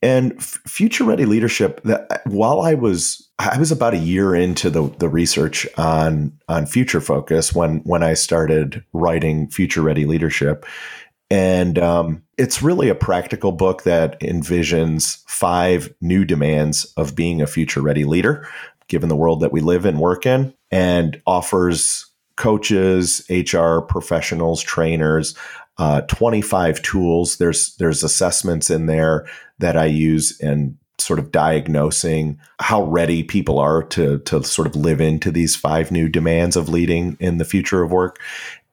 And 0.00 0.42
future 0.42 1.04
ready 1.04 1.24
leadership. 1.24 1.80
That 1.82 2.22
while 2.26 2.60
I 2.60 2.74
was 2.74 3.28
I 3.38 3.58
was 3.58 3.72
about 3.72 3.94
a 3.94 3.98
year 3.98 4.34
into 4.34 4.70
the 4.70 4.88
the 4.98 5.08
research 5.08 5.66
on 5.76 6.32
on 6.48 6.66
future 6.66 7.00
focus 7.00 7.52
when 7.52 7.78
when 7.80 8.02
I 8.02 8.14
started 8.14 8.84
writing 8.92 9.48
future 9.48 9.82
ready 9.82 10.06
leadership, 10.06 10.66
and 11.30 11.78
um, 11.78 12.22
it's 12.36 12.62
really 12.62 12.88
a 12.88 12.94
practical 12.94 13.52
book 13.52 13.82
that 13.82 14.20
envisions 14.20 15.22
five 15.26 15.92
new 16.00 16.24
demands 16.24 16.84
of 16.96 17.14
being 17.14 17.42
a 17.42 17.46
future 17.46 17.82
ready 17.82 18.04
leader, 18.04 18.48
given 18.88 19.08
the 19.08 19.16
world 19.16 19.40
that 19.40 19.52
we 19.52 19.60
live 19.60 19.84
and 19.84 19.98
work 19.98 20.26
in, 20.26 20.54
and 20.70 21.20
offers 21.26 22.06
coaches, 22.36 23.26
HR 23.28 23.80
professionals, 23.80 24.62
trainers, 24.62 25.36
uh, 25.76 26.00
25 26.02 26.80
tools. 26.82 27.36
There's 27.36 27.76
there's 27.76 28.02
assessments 28.02 28.70
in 28.70 28.86
there 28.86 29.26
that 29.58 29.76
I 29.76 29.86
use 29.86 30.38
in 30.40 30.78
sort 30.98 31.18
of 31.18 31.30
diagnosing 31.30 32.38
how 32.60 32.82
ready 32.84 33.22
people 33.22 33.58
are 33.58 33.82
to 33.84 34.18
to 34.20 34.42
sort 34.42 34.66
of 34.66 34.76
live 34.76 35.00
into 35.00 35.30
these 35.30 35.54
five 35.54 35.90
new 35.90 36.08
demands 36.08 36.56
of 36.56 36.68
leading 36.68 37.16
in 37.20 37.38
the 37.38 37.44
future 37.44 37.82
of 37.82 37.92
work. 37.92 38.18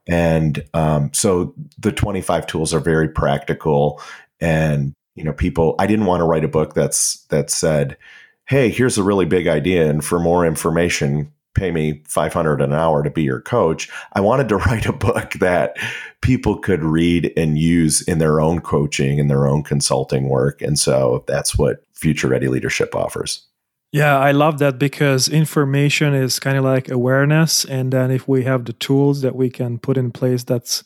And 0.07 0.63
um, 0.73 1.11
so 1.13 1.53
the 1.79 1.91
25 1.91 2.47
tools 2.47 2.73
are 2.73 2.79
very 2.79 3.09
practical 3.09 4.01
and 4.39 4.93
you 5.15 5.23
know 5.23 5.33
people 5.33 5.75
I 5.79 5.87
didn't 5.87 6.05
want 6.05 6.21
to 6.21 6.25
write 6.25 6.43
a 6.43 6.49
book 6.49 6.73
that's 6.73 7.23
that 7.27 7.49
said, 7.49 7.97
"Hey, 8.45 8.69
here's 8.69 8.97
a 8.97 9.03
really 9.03 9.25
big 9.25 9.47
idea 9.47 9.89
and 9.89 10.03
for 10.03 10.19
more 10.19 10.45
information, 10.45 11.31
pay 11.55 11.71
me 11.71 12.03
500 12.07 12.61
an 12.61 12.73
hour 12.73 13.01
to 13.01 13.09
be 13.09 13.23
your 13.23 13.41
coach." 13.41 13.89
I 14.13 14.21
wanted 14.21 14.49
to 14.49 14.57
write 14.65 14.85
a 14.85 14.93
book 14.93 15.33
that 15.39 15.77
people 16.21 16.57
could 16.57 16.83
read 16.83 17.33
and 17.35 17.57
use 17.57 18.01
in 18.01 18.19
their 18.19 18.39
own 18.39 18.61
coaching 18.61 19.19
and 19.19 19.29
their 19.29 19.47
own 19.47 19.63
consulting 19.63 20.29
work. 20.29 20.61
And 20.61 20.77
so 20.77 21.23
that's 21.27 21.57
what 21.57 21.83
Future 21.93 22.27
Ready 22.27 22.47
Leadership 22.47 22.95
offers. 22.95 23.45
Yeah, 23.91 24.19
I 24.19 24.31
love 24.31 24.59
that 24.59 24.77
because 24.77 25.29
information 25.29 26.13
is 26.13 26.37
kind 26.37 26.57
of 26.57 26.65
like 26.65 26.89
awareness, 26.89 27.63
and 27.63 27.93
then 27.93 28.11
if 28.11 28.27
we 28.27 28.43
have 28.43 28.65
the 28.65 28.73
tools 28.73 29.21
that 29.21 29.37
we 29.37 29.49
can 29.49 29.79
put 29.79 29.95
in 29.95 30.11
place, 30.11 30.43
that's 30.43 30.83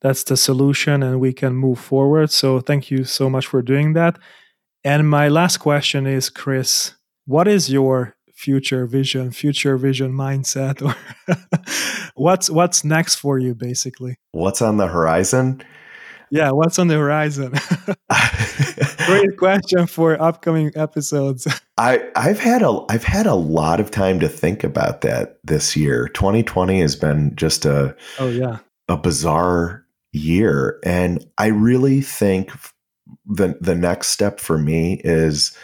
that's 0.00 0.24
the 0.24 0.36
solution, 0.36 1.02
and 1.04 1.20
we 1.20 1.32
can 1.32 1.54
move 1.54 1.78
forward. 1.78 2.32
So 2.32 2.58
thank 2.58 2.90
you 2.90 3.04
so 3.04 3.30
much 3.30 3.46
for 3.46 3.62
doing 3.62 3.92
that. 3.92 4.18
And 4.82 5.08
my 5.08 5.28
last 5.28 5.58
question 5.58 6.06
is, 6.06 6.30
Chris, 6.30 6.94
what 7.26 7.46
is 7.46 7.70
your 7.70 8.16
future 8.38 8.86
vision, 8.86 9.32
future 9.32 9.76
vision 9.76 10.12
mindset, 10.12 10.80
or 10.80 10.94
what's 12.14 12.48
what's 12.48 12.84
next 12.84 13.16
for 13.16 13.38
you, 13.38 13.52
basically? 13.52 14.16
What's 14.30 14.62
on 14.62 14.76
the 14.76 14.86
horizon? 14.86 15.60
Yeah, 16.30 16.52
what's 16.52 16.78
on 16.78 16.86
the 16.86 16.96
horizon? 16.96 17.54
Great 19.06 19.36
question 19.38 19.86
for 19.86 20.20
upcoming 20.22 20.70
episodes. 20.76 21.48
I 21.78 22.08
I've 22.14 22.38
had 22.38 22.62
a 22.62 22.84
I've 22.88 23.04
had 23.04 23.26
a 23.26 23.34
lot 23.34 23.80
of 23.80 23.90
time 23.90 24.20
to 24.20 24.28
think 24.28 24.62
about 24.62 25.00
that 25.00 25.38
this 25.42 25.76
year. 25.76 26.06
2020 26.08 26.80
has 26.80 26.94
been 26.94 27.34
just 27.34 27.64
a 27.64 27.96
oh 28.20 28.28
yeah 28.28 28.58
a 28.88 28.96
bizarre 28.96 29.84
year, 30.12 30.78
and 30.84 31.26
I 31.38 31.48
really 31.48 32.02
think 32.02 32.52
the 33.26 33.58
the 33.60 33.74
next 33.74 34.08
step 34.08 34.38
for 34.38 34.58
me 34.58 35.00
is 35.02 35.56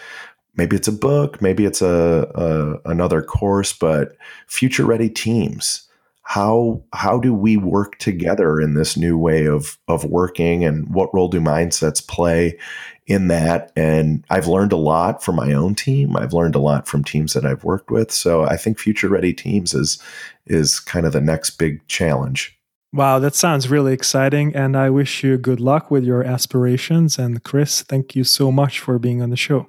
maybe 0.56 0.76
it's 0.76 0.88
a 0.88 0.92
book, 0.92 1.40
maybe 1.42 1.64
it's 1.64 1.82
a, 1.82 2.30
a 2.34 2.90
another 2.90 3.22
course, 3.22 3.72
but 3.72 4.16
future 4.46 4.84
ready 4.84 5.08
teams 5.08 5.88
how 6.24 6.82
how 6.94 7.18
do 7.18 7.32
we 7.32 7.56
work 7.56 7.98
together 7.98 8.58
in 8.58 8.74
this 8.74 8.96
new 8.96 9.16
way 9.16 9.46
of 9.46 9.78
of 9.88 10.04
working 10.04 10.64
and 10.64 10.92
what 10.92 11.14
role 11.14 11.28
do 11.28 11.38
mindsets 11.38 12.04
play 12.06 12.58
in 13.06 13.28
that 13.28 13.70
and 13.76 14.24
I've 14.30 14.48
learned 14.48 14.72
a 14.72 14.78
lot 14.78 15.22
from 15.22 15.36
my 15.36 15.52
own 15.52 15.74
team 15.74 16.16
I've 16.16 16.32
learned 16.32 16.54
a 16.54 16.60
lot 16.60 16.88
from 16.88 17.04
teams 17.04 17.34
that 17.34 17.44
I've 17.44 17.62
worked 17.62 17.90
with 17.90 18.10
so 18.10 18.44
I 18.44 18.56
think 18.56 18.78
future 18.78 19.08
ready 19.08 19.34
teams 19.34 19.74
is 19.74 20.02
is 20.46 20.80
kind 20.80 21.04
of 21.04 21.12
the 21.12 21.20
next 21.20 21.50
big 21.50 21.86
challenge 21.88 22.58
Wow, 22.92 23.18
that 23.18 23.34
sounds 23.34 23.68
really 23.68 23.92
exciting. 23.92 24.54
And 24.54 24.76
I 24.76 24.88
wish 24.88 25.24
you 25.24 25.36
good 25.36 25.58
luck 25.58 25.90
with 25.90 26.04
your 26.04 26.22
aspirations. 26.22 27.18
And 27.18 27.42
Chris, 27.42 27.82
thank 27.82 28.14
you 28.14 28.22
so 28.22 28.52
much 28.52 28.78
for 28.78 29.00
being 29.00 29.20
on 29.20 29.30
the 29.30 29.36
show. 29.36 29.68